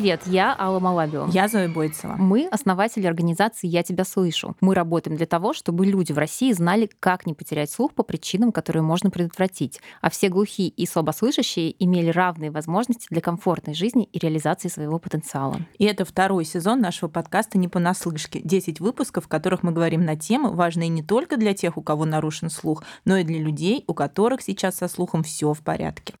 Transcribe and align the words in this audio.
Привет, 0.00 0.22
я 0.24 0.56
Алла 0.58 0.80
Малабио. 0.80 1.28
Я 1.30 1.46
Зоя 1.46 1.68
Бойцева. 1.68 2.14
Мы 2.18 2.48
основатели 2.50 3.06
организации 3.06 3.66
«Я 3.66 3.82
тебя 3.82 4.04
слышу». 4.04 4.56
Мы 4.62 4.74
работаем 4.74 5.14
для 5.14 5.26
того, 5.26 5.52
чтобы 5.52 5.84
люди 5.84 6.10
в 6.12 6.16
России 6.16 6.52
знали, 6.52 6.88
как 7.00 7.26
не 7.26 7.34
потерять 7.34 7.70
слух 7.70 7.92
по 7.92 8.02
причинам, 8.02 8.50
которые 8.50 8.82
можно 8.82 9.10
предотвратить, 9.10 9.78
а 10.00 10.08
все 10.08 10.30
глухие 10.30 10.70
и 10.70 10.86
слабослышащие 10.86 11.74
имели 11.84 12.08
равные 12.08 12.50
возможности 12.50 13.08
для 13.10 13.20
комфортной 13.20 13.74
жизни 13.74 14.04
и 14.04 14.18
реализации 14.18 14.68
своего 14.68 14.98
потенциала. 14.98 15.58
И 15.76 15.84
это 15.84 16.06
второй 16.06 16.46
сезон 16.46 16.80
нашего 16.80 17.10
подкаста 17.10 17.58
«Не 17.58 17.68
понаслышке». 17.68 18.40
10 18.42 18.80
выпусков, 18.80 19.26
в 19.26 19.28
которых 19.28 19.62
мы 19.62 19.72
говорим 19.72 20.06
на 20.06 20.16
темы, 20.16 20.50
важные 20.50 20.88
не 20.88 21.02
только 21.02 21.36
для 21.36 21.52
тех, 21.52 21.76
у 21.76 21.82
кого 21.82 22.06
нарушен 22.06 22.48
слух, 22.48 22.84
но 23.04 23.18
и 23.18 23.22
для 23.22 23.38
людей, 23.38 23.84
у 23.86 23.92
которых 23.92 24.40
сейчас 24.40 24.76
со 24.76 24.88
слухом 24.88 25.22
все 25.22 25.52
в 25.52 25.60
порядке. 25.60 26.14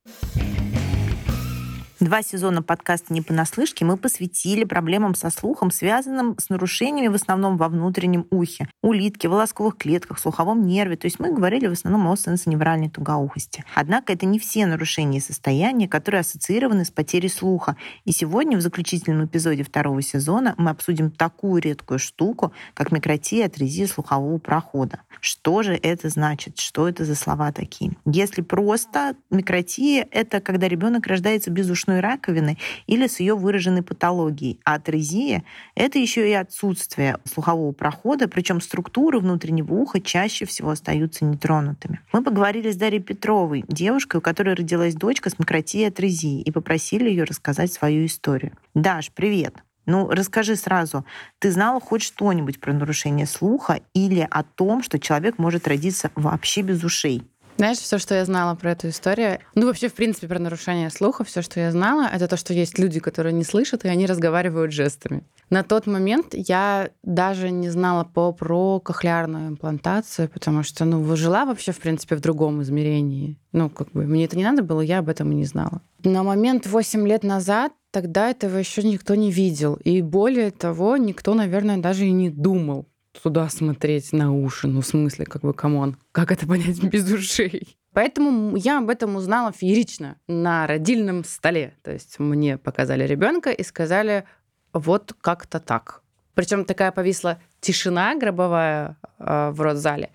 Два 2.00 2.22
сезона 2.22 2.62
подкаста 2.62 3.12
«Не 3.12 3.20
понаслышке» 3.20 3.84
мы 3.84 3.98
посвятили 3.98 4.64
проблемам 4.64 5.14
со 5.14 5.28
слухом, 5.28 5.70
связанным 5.70 6.34
с 6.38 6.48
нарушениями 6.48 7.08
в 7.08 7.14
основном 7.14 7.58
во 7.58 7.68
внутреннем 7.68 8.26
ухе, 8.30 8.70
улитке, 8.80 9.28
волосковых 9.28 9.76
клетках, 9.76 10.18
слуховом 10.18 10.66
нерве. 10.66 10.96
То 10.96 11.04
есть 11.04 11.20
мы 11.20 11.30
говорили 11.30 11.66
в 11.66 11.72
основном 11.72 12.08
о 12.08 12.16
сенсоневральной 12.16 12.88
тугоухости. 12.88 13.66
Однако 13.74 14.14
это 14.14 14.24
не 14.24 14.38
все 14.38 14.64
нарушения 14.64 15.20
состояния, 15.20 15.88
которые 15.88 16.22
ассоциированы 16.22 16.86
с 16.86 16.90
потерей 16.90 17.28
слуха. 17.28 17.76
И 18.06 18.12
сегодня 18.12 18.56
в 18.56 18.62
заключительном 18.62 19.26
эпизоде 19.26 19.62
второго 19.62 20.00
сезона 20.00 20.54
мы 20.56 20.70
обсудим 20.70 21.10
такую 21.10 21.60
редкую 21.60 21.98
штуку, 21.98 22.54
как 22.72 22.92
микротия 22.92 23.44
атрезия 23.44 23.86
слухового 23.86 24.38
прохода. 24.38 25.00
Что 25.20 25.62
же 25.62 25.74
это 25.74 26.08
значит? 26.08 26.56
Что 26.56 26.88
это 26.88 27.04
за 27.04 27.14
слова 27.14 27.52
такие? 27.52 27.92
Если 28.06 28.40
просто 28.40 29.16
микротия— 29.28 30.08
это 30.10 30.40
когда 30.40 30.66
ребенок 30.66 31.06
рождается 31.06 31.50
без 31.50 31.68
ушной 31.68 31.89
брюшной 31.90 32.00
раковины 32.00 32.58
или 32.86 33.06
с 33.06 33.20
ее 33.20 33.34
выраженной 33.34 33.82
патологией. 33.82 34.60
А 34.64 34.74
атрезия— 34.74 35.44
это 35.74 35.98
еще 35.98 36.28
и 36.28 36.32
отсутствие 36.32 37.18
слухового 37.24 37.72
прохода, 37.72 38.28
причем 38.28 38.60
структуры 38.60 39.18
внутреннего 39.18 39.74
уха 39.74 40.00
чаще 40.00 40.46
всего 40.46 40.70
остаются 40.70 41.24
нетронутыми. 41.24 42.00
Мы 42.12 42.22
поговорили 42.22 42.70
с 42.70 42.76
Дарьей 42.76 43.02
Петровой, 43.02 43.64
девушкой, 43.68 44.16
у 44.18 44.20
которой 44.20 44.54
родилась 44.54 44.94
дочка 44.94 45.30
с 45.30 45.38
микротией 45.38 45.88
атрезии, 45.88 46.40
и 46.40 46.50
попросили 46.50 47.08
ее 47.10 47.24
рассказать 47.24 47.72
свою 47.72 48.06
историю. 48.06 48.52
Даш, 48.74 49.10
привет! 49.10 49.54
Ну, 49.86 50.08
расскажи 50.08 50.56
сразу, 50.56 51.04
ты 51.38 51.50
знала 51.50 51.80
хоть 51.80 52.02
что-нибудь 52.02 52.60
про 52.60 52.72
нарушение 52.72 53.26
слуха 53.26 53.80
или 53.94 54.26
о 54.30 54.42
том, 54.44 54.82
что 54.82 54.98
человек 54.98 55.38
может 55.38 55.66
родиться 55.66 56.10
вообще 56.14 56.62
без 56.62 56.84
ушей? 56.84 57.22
Знаешь, 57.60 57.76
все, 57.76 57.98
что 57.98 58.14
я 58.14 58.24
знала 58.24 58.54
про 58.54 58.70
эту 58.70 58.88
историю, 58.88 59.38
ну 59.54 59.66
вообще, 59.66 59.88
в 59.88 59.92
принципе, 59.92 60.26
про 60.26 60.38
нарушение 60.38 60.88
слуха, 60.88 61.24
все, 61.24 61.42
что 61.42 61.60
я 61.60 61.70
знала, 61.70 62.08
это 62.10 62.26
то, 62.26 62.38
что 62.38 62.54
есть 62.54 62.78
люди, 62.78 63.00
которые 63.00 63.34
не 63.34 63.44
слышат, 63.44 63.84
и 63.84 63.88
они 63.88 64.06
разговаривают 64.06 64.72
жестами. 64.72 65.24
На 65.50 65.62
тот 65.62 65.86
момент 65.86 66.28
я 66.32 66.88
даже 67.02 67.50
не 67.50 67.68
знала 67.68 68.04
по 68.04 68.32
про 68.32 68.80
кохлеарную 68.80 69.48
имплантацию, 69.48 70.30
потому 70.30 70.62
что, 70.62 70.86
ну, 70.86 71.04
жила 71.16 71.44
вообще, 71.44 71.72
в 71.72 71.80
принципе, 71.80 72.16
в 72.16 72.20
другом 72.20 72.62
измерении. 72.62 73.38
Ну, 73.52 73.68
как 73.68 73.92
бы, 73.92 74.06
мне 74.06 74.24
это 74.24 74.38
не 74.38 74.44
надо 74.44 74.62
было, 74.62 74.80
я 74.80 75.00
об 75.00 75.10
этом 75.10 75.30
и 75.30 75.34
не 75.34 75.44
знала. 75.44 75.82
На 76.02 76.22
момент 76.22 76.66
8 76.66 77.06
лет 77.06 77.24
назад 77.24 77.72
тогда 77.90 78.30
этого 78.30 78.56
еще 78.56 78.82
никто 78.82 79.14
не 79.16 79.30
видел. 79.30 79.74
И 79.84 80.00
более 80.00 80.50
того, 80.50 80.96
никто, 80.96 81.34
наверное, 81.34 81.76
даже 81.76 82.06
и 82.06 82.10
не 82.10 82.30
думал 82.30 82.86
туда 83.12 83.48
смотреть 83.48 84.12
на 84.12 84.32
уши. 84.32 84.68
Ну, 84.68 84.80
в 84.80 84.86
смысле, 84.86 85.26
как 85.26 85.42
бы, 85.42 85.52
come 85.52 85.77
on, 85.77 85.96
как 86.12 86.32
это 86.32 86.46
понять 86.46 86.82
без 86.82 87.10
ушей? 87.10 87.76
Поэтому 87.92 88.56
я 88.56 88.78
об 88.78 88.88
этом 88.88 89.16
узнала 89.16 89.52
феерично 89.52 90.16
на 90.28 90.66
родильном 90.66 91.24
столе. 91.24 91.74
То 91.82 91.90
есть 91.90 92.18
мне 92.18 92.56
показали 92.56 93.04
ребенка 93.04 93.50
и 93.50 93.64
сказали, 93.64 94.24
вот 94.72 95.14
как-то 95.20 95.58
так. 95.58 96.02
Причем 96.34 96.64
такая 96.64 96.92
повисла 96.92 97.40
тишина 97.60 98.14
гробовая 98.14 98.96
э, 99.18 99.50
в 99.50 99.60
родзале. 99.60 100.10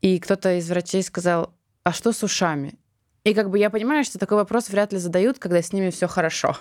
И 0.00 0.18
кто-то 0.18 0.58
из 0.58 0.68
врачей 0.68 1.02
сказал, 1.02 1.52
а 1.84 1.92
что 1.92 2.12
с 2.12 2.22
ушами? 2.22 2.78
И 3.24 3.34
как 3.34 3.50
бы 3.50 3.58
я 3.58 3.70
понимаю, 3.70 4.04
что 4.04 4.18
такой 4.18 4.38
вопрос 4.38 4.68
вряд 4.70 4.92
ли 4.92 4.98
задают, 4.98 5.38
когда 5.38 5.62
с 5.62 5.72
ними 5.72 5.90
все 5.90 6.08
хорошо. 6.08 6.56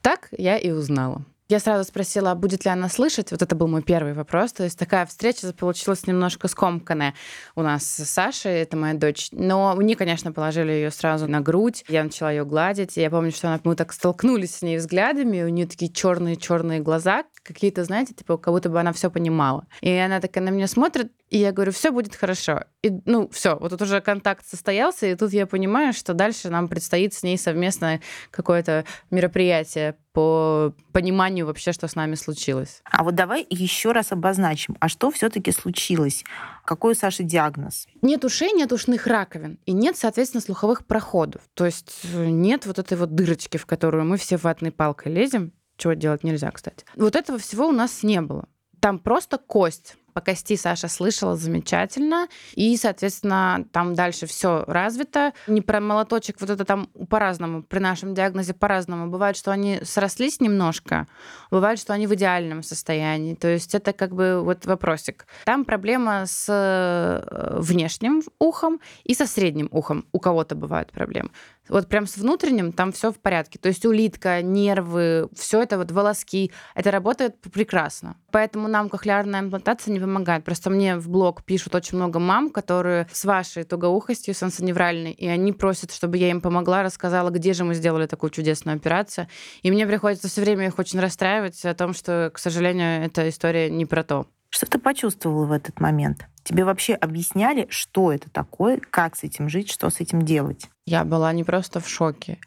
Так 0.00 0.28
я 0.30 0.56
и 0.56 0.70
узнала. 0.70 1.24
Я 1.48 1.60
сразу 1.60 1.84
спросила, 1.84 2.32
а 2.32 2.34
будет 2.34 2.64
ли 2.64 2.70
она 2.72 2.88
слышать. 2.88 3.30
Вот 3.30 3.40
это 3.40 3.54
был 3.54 3.68
мой 3.68 3.80
первый 3.80 4.14
вопрос. 4.14 4.52
То 4.52 4.64
есть 4.64 4.76
такая 4.76 5.06
встреча 5.06 5.52
получилась 5.52 6.04
немножко 6.06 6.48
скомканная 6.48 7.14
у 7.54 7.62
нас 7.62 7.84
с 7.84 8.04
Сашей, 8.04 8.62
это 8.62 8.76
моя 8.76 8.94
дочь. 8.94 9.28
Но 9.30 9.74
мне, 9.76 9.94
конечно, 9.94 10.32
положили 10.32 10.72
ее 10.72 10.90
сразу 10.90 11.28
на 11.28 11.40
грудь. 11.40 11.84
Я 11.86 12.02
начала 12.02 12.32
ее 12.32 12.44
гладить. 12.44 12.96
Я 12.96 13.10
помню, 13.10 13.30
что 13.30 13.46
она, 13.46 13.60
мы 13.62 13.76
так 13.76 13.92
столкнулись 13.92 14.56
с 14.56 14.62
ней 14.62 14.78
взглядами. 14.78 15.44
У 15.44 15.48
нее 15.48 15.68
такие 15.68 15.90
черные-черные 15.90 16.80
глаза, 16.80 17.22
какие-то, 17.44 17.84
знаете, 17.84 18.12
типа, 18.12 18.38
как 18.38 18.52
будто 18.52 18.68
бы 18.68 18.80
она 18.80 18.92
все 18.92 19.08
понимала. 19.08 19.66
И 19.80 19.90
она 19.92 20.20
такая 20.20 20.42
на 20.42 20.48
меня 20.48 20.66
смотрит, 20.66 21.12
и 21.36 21.38
я 21.38 21.52
говорю, 21.52 21.70
все 21.70 21.90
будет 21.90 22.14
хорошо. 22.14 22.64
И, 22.80 22.90
ну, 23.04 23.28
все, 23.28 23.56
вот 23.56 23.68
тут 23.68 23.82
уже 23.82 24.00
контакт 24.00 24.46
состоялся, 24.48 25.06
и 25.06 25.14
тут 25.14 25.34
я 25.34 25.46
понимаю, 25.46 25.92
что 25.92 26.14
дальше 26.14 26.48
нам 26.48 26.66
предстоит 26.66 27.12
с 27.12 27.22
ней 27.22 27.36
совместное 27.36 28.00
какое-то 28.30 28.86
мероприятие 29.10 29.96
по 30.14 30.72
пониманию 30.92 31.44
вообще, 31.44 31.72
что 31.72 31.88
с 31.88 31.94
нами 31.94 32.14
случилось. 32.14 32.80
А 32.90 33.04
вот 33.04 33.14
давай 33.14 33.46
еще 33.50 33.92
раз 33.92 34.12
обозначим, 34.12 34.78
а 34.80 34.88
что 34.88 35.10
все-таки 35.10 35.52
случилось? 35.52 36.24
Какой 36.64 36.92
у 36.92 36.96
Саши 36.96 37.22
диагноз? 37.22 37.86
Нет 38.00 38.24
ушей, 38.24 38.52
нет 38.52 38.72
ушных 38.72 39.06
раковин, 39.06 39.58
и 39.66 39.72
нет, 39.72 39.98
соответственно, 39.98 40.40
слуховых 40.40 40.86
проходов. 40.86 41.42
То 41.52 41.66
есть 41.66 42.00
э, 42.14 42.24
нет 42.30 42.64
вот 42.64 42.78
этой 42.78 42.96
вот 42.96 43.14
дырочки, 43.14 43.58
в 43.58 43.66
которую 43.66 44.06
мы 44.06 44.16
все 44.16 44.38
ватной 44.38 44.72
палкой 44.72 45.12
лезем, 45.12 45.52
чего 45.76 45.92
делать 45.92 46.24
нельзя, 46.24 46.50
кстати. 46.50 46.86
Вот 46.96 47.14
этого 47.14 47.38
всего 47.38 47.68
у 47.68 47.72
нас 47.72 48.02
не 48.02 48.22
было. 48.22 48.48
Там 48.80 48.98
просто 48.98 49.36
кость 49.36 49.96
по 50.16 50.22
кости 50.22 50.56
Саша 50.56 50.88
слышала 50.88 51.36
замечательно. 51.36 52.28
И, 52.54 52.74
соответственно, 52.78 53.66
там 53.70 53.94
дальше 53.94 54.24
все 54.24 54.64
развито. 54.66 55.34
Не 55.46 55.60
про 55.60 55.78
молоточек, 55.78 56.40
вот 56.40 56.48
это 56.48 56.64
там 56.64 56.86
по-разному, 57.10 57.62
при 57.62 57.80
нашем 57.80 58.14
диагнозе 58.14 58.54
по-разному. 58.54 59.10
Бывает, 59.10 59.36
что 59.36 59.50
они 59.50 59.78
срослись 59.82 60.40
немножко, 60.40 61.06
бывает, 61.50 61.78
что 61.78 61.92
они 61.92 62.06
в 62.06 62.14
идеальном 62.14 62.62
состоянии. 62.62 63.34
То 63.34 63.48
есть 63.48 63.74
это 63.74 63.92
как 63.92 64.14
бы 64.14 64.40
вот 64.42 64.64
вопросик. 64.64 65.26
Там 65.44 65.66
проблема 65.66 66.24
с 66.24 66.46
э, 66.48 67.60
внешним 67.60 68.22
ухом 68.38 68.80
и 69.04 69.12
со 69.12 69.26
средним 69.26 69.68
ухом. 69.70 70.06
У 70.12 70.18
кого-то 70.18 70.54
бывают 70.54 70.92
проблемы. 70.92 71.28
Вот 71.68 71.88
прям 71.88 72.06
с 72.06 72.16
внутренним 72.16 72.72
там 72.72 72.92
все 72.92 73.12
в 73.12 73.18
порядке. 73.18 73.58
То 73.58 73.68
есть 73.68 73.84
улитка, 73.84 74.42
нервы, 74.42 75.28
все 75.34 75.62
это 75.62 75.78
вот 75.78 75.90
волоски, 75.90 76.52
это 76.74 76.90
работает 76.90 77.40
прекрасно. 77.40 78.16
Поэтому 78.30 78.68
нам 78.68 78.88
кохлеарная 78.88 79.40
имплантация 79.40 79.92
не 79.92 80.00
помогает. 80.00 80.44
Просто 80.44 80.70
мне 80.70 80.96
в 80.96 81.08
блог 81.08 81.44
пишут 81.44 81.74
очень 81.74 81.96
много 81.96 82.18
мам, 82.18 82.50
которые 82.50 83.08
с 83.12 83.24
вашей 83.24 83.64
тугоухостью 83.64 84.34
сенсоневральной, 84.34 85.12
и 85.12 85.26
они 85.26 85.52
просят, 85.52 85.92
чтобы 85.92 86.18
я 86.18 86.30
им 86.30 86.40
помогла, 86.40 86.82
рассказала, 86.82 87.30
где 87.30 87.52
же 87.52 87.64
мы 87.64 87.74
сделали 87.74 88.06
такую 88.06 88.30
чудесную 88.30 88.76
операцию. 88.76 89.28
И 89.62 89.70
мне 89.70 89.86
приходится 89.86 90.28
все 90.28 90.42
время 90.42 90.66
их 90.66 90.78
очень 90.78 91.00
расстраивать 91.00 91.64
о 91.64 91.74
том, 91.74 91.94
что, 91.94 92.30
к 92.32 92.38
сожалению, 92.38 93.04
эта 93.04 93.28
история 93.28 93.70
не 93.70 93.86
про 93.86 94.04
то. 94.04 94.26
Что 94.50 94.66
ты 94.66 94.78
почувствовала 94.78 95.44
в 95.44 95.52
этот 95.52 95.80
момент? 95.80 96.26
Тебе 96.42 96.64
вообще 96.64 96.94
объясняли, 96.94 97.66
что 97.68 98.12
это 98.12 98.30
такое, 98.30 98.78
как 98.78 99.16
с 99.16 99.24
этим 99.24 99.48
жить, 99.48 99.70
что 99.70 99.90
с 99.90 100.00
этим 100.00 100.22
делать? 100.22 100.70
Я 100.86 101.04
была 101.04 101.32
не 101.32 101.42
просто 101.42 101.80
в 101.80 101.88
шоке. 101.88 102.38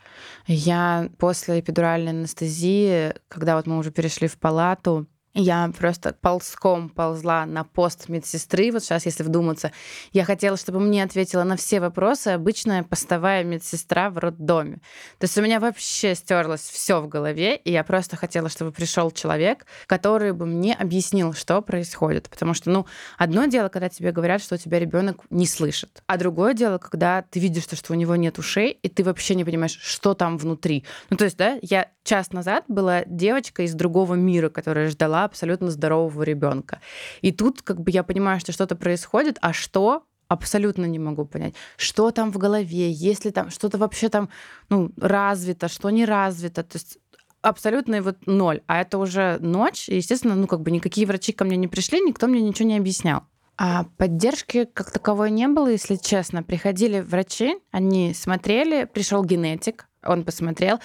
Я 0.48 1.10
после 1.18 1.60
эпидуральной 1.60 2.12
анестезии, 2.12 3.14
когда 3.28 3.58
вот 3.58 3.68
мы 3.68 3.78
уже 3.78 3.92
перешли 3.92 4.30
в 4.30 4.38
палату, 4.40 5.08
я 5.34 5.72
просто 5.78 6.14
ползком 6.14 6.90
ползла 6.90 7.46
на 7.46 7.64
пост 7.64 8.10
медсестры. 8.10 8.72
Вот 8.72 8.84
сейчас, 8.84 9.06
если 9.06 9.24
вдуматься, 9.24 9.72
я 10.12 10.26
хотела, 10.26 10.58
чтобы 10.58 10.80
мне 10.80 11.04
ответила 11.04 11.44
на 11.44 11.56
все 11.56 11.80
вопросы 11.80 12.30
обычная 12.30 12.84
постовая 12.84 13.44
медсестра 13.44 14.10
в 14.10 14.18
роддоме. 14.18 14.78
То 15.20 15.26
есть 15.26 15.38
у 15.38 15.42
меня 15.42 15.60
вообще 15.60 16.16
стерлось 16.16 16.62
все 16.62 17.00
в 17.00 17.08
голове, 17.08 17.56
и 17.56 17.72
я 17.72 17.84
просто 17.84 18.16
хотела, 18.16 18.50
чтобы 18.50 18.72
пришел 18.72 19.12
человек, 19.12 19.66
который 19.86 20.34
бы 20.34 20.46
мне 20.46 20.74
объяснил, 20.74 21.34
что 21.34 21.62
происходит. 21.62 22.30
Потому 22.30 22.54
что, 22.54 22.72
ну, 22.72 22.88
одно 23.18 23.46
дело, 23.46 23.70
когда 23.70 23.90
тебе 23.90 24.12
говорят, 24.12 24.42
что 24.42 24.56
у 24.56 24.58
тебя 24.58 24.80
ребенок 24.80 25.22
не 25.30 25.46
слышит, 25.46 26.02
а 26.08 26.18
другое 26.18 26.54
дело, 26.54 26.80
когда 26.80 27.22
ты 27.22 27.40
видишь, 27.40 27.64
что 27.64 27.94
у 27.94 27.96
него 27.96 28.16
нет 28.16 28.40
ушей, 28.40 28.72
и 28.72 28.90
ты 28.90 29.04
вообще 29.04 29.36
не 29.36 29.46
понимаешь, 29.46 29.78
что 29.80 30.16
там 30.16 30.38
внутри. 30.38 30.86
Ну, 31.10 31.18
то 31.18 31.26
есть, 31.26 31.38
да, 31.38 31.60
я 31.62 31.88
час 32.04 32.32
назад 32.32 32.64
была 32.68 33.04
девочка 33.06 33.62
из 33.62 33.76
другого 33.76 34.16
мира, 34.16 34.50
которая 34.50 34.90
ждала 34.90 35.19
абсолютно 35.24 35.72
здорового 35.72 36.24
ребенка. 36.24 36.80
И 37.22 37.32
тут 37.32 37.62
как 37.62 37.80
бы 37.82 37.92
я 37.92 38.04
понимаю, 38.04 38.40
что 38.40 38.52
что-то 38.52 38.76
происходит, 38.76 39.38
а 39.42 39.54
что 39.54 40.04
абсолютно 40.28 40.86
не 40.86 41.00
могу 41.00 41.26
понять, 41.26 41.56
что 41.76 42.12
там 42.12 42.32
в 42.32 42.38
голове, 42.38 42.92
если 42.92 43.32
там 43.32 43.50
что-то 43.50 43.78
вообще 43.78 44.10
там 44.10 44.30
ну, 44.70 44.92
развито, 44.98 45.68
что 45.68 45.90
не 45.90 46.06
развито. 46.06 46.64
То 46.64 46.78
есть 46.78 47.00
абсолютно 47.42 48.02
вот 48.02 48.18
ноль. 48.26 48.62
А 48.68 48.80
это 48.82 48.98
уже 48.98 49.38
ночь, 49.42 49.90
и, 49.90 49.96
естественно, 49.96 50.36
ну 50.36 50.48
как 50.48 50.62
бы 50.62 50.72
никакие 50.72 51.08
врачи 51.08 51.34
ко 51.34 51.46
мне 51.46 51.58
не 51.58 51.68
пришли, 51.68 52.00
никто 52.00 52.28
мне 52.28 52.42
ничего 52.42 52.70
не 52.70 52.78
объяснял. 52.78 53.24
А 53.58 53.86
поддержки 53.98 54.66
как 54.74 54.92
таковой 54.92 55.32
не 55.32 55.48
было, 55.48 55.68
если 55.68 55.98
честно. 55.98 56.44
Приходили 56.44 57.02
врачи, 57.02 57.58
они 57.72 58.14
смотрели, 58.14 58.86
пришел 58.86 59.24
генетик, 59.24 59.90
он 60.02 60.24
посмотрел, 60.24 60.80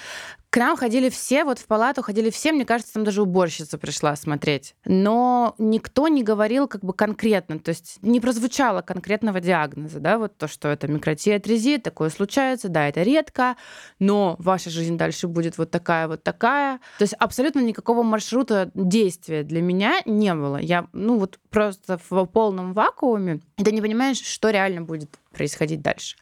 К 0.54 0.56
нам 0.58 0.76
ходили 0.76 1.08
все, 1.08 1.42
вот 1.42 1.58
в 1.58 1.66
палату 1.66 2.00
ходили 2.00 2.30
все, 2.30 2.52
мне 2.52 2.64
кажется, 2.64 2.94
там 2.94 3.02
даже 3.02 3.22
уборщица 3.22 3.76
пришла 3.76 4.14
смотреть. 4.14 4.76
Но 4.84 5.56
никто 5.58 6.06
не 6.06 6.22
говорил 6.22 6.68
как 6.68 6.82
бы 6.82 6.92
конкретно, 6.92 7.58
то 7.58 7.70
есть 7.70 7.98
не 8.02 8.20
прозвучало 8.20 8.80
конкретного 8.80 9.40
диагноза, 9.40 9.98
да, 9.98 10.16
вот 10.16 10.38
то, 10.38 10.46
что 10.46 10.68
это 10.68 10.86
микротиатрезия, 10.86 11.80
такое 11.80 12.08
случается, 12.08 12.68
да, 12.68 12.86
это 12.86 13.02
редко, 13.02 13.56
но 13.98 14.36
ваша 14.38 14.70
жизнь 14.70 14.96
дальше 14.96 15.26
будет 15.26 15.58
вот 15.58 15.72
такая, 15.72 16.06
вот 16.06 16.22
такая. 16.22 16.78
То 16.98 17.02
есть 17.02 17.14
абсолютно 17.14 17.58
никакого 17.58 18.04
маршрута 18.04 18.70
действия 18.74 19.42
для 19.42 19.60
меня 19.60 20.02
не 20.04 20.32
было. 20.36 20.58
Я, 20.58 20.86
ну 20.92 21.18
вот 21.18 21.40
просто 21.50 21.98
в 22.08 22.26
полном 22.26 22.74
вакууме, 22.74 23.40
и 23.56 23.64
ты 23.64 23.72
не 23.72 23.82
понимаешь, 23.82 24.20
что 24.20 24.50
реально 24.50 24.82
будет 24.82 25.10
происходить 25.34 25.82
дальше. 25.82 26.16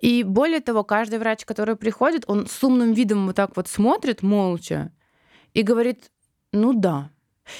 И 0.00 0.22
более 0.22 0.60
того, 0.60 0.82
каждый 0.84 1.18
врач, 1.18 1.44
который 1.44 1.76
приходит, 1.76 2.24
он 2.26 2.46
с 2.46 2.64
умным 2.64 2.92
видом 2.92 3.26
вот 3.26 3.36
так 3.36 3.56
вот 3.56 3.68
смотрит 3.68 4.22
молча 4.22 4.92
и 5.54 5.62
говорит, 5.62 6.10
ну 6.52 6.72
да, 6.72 7.10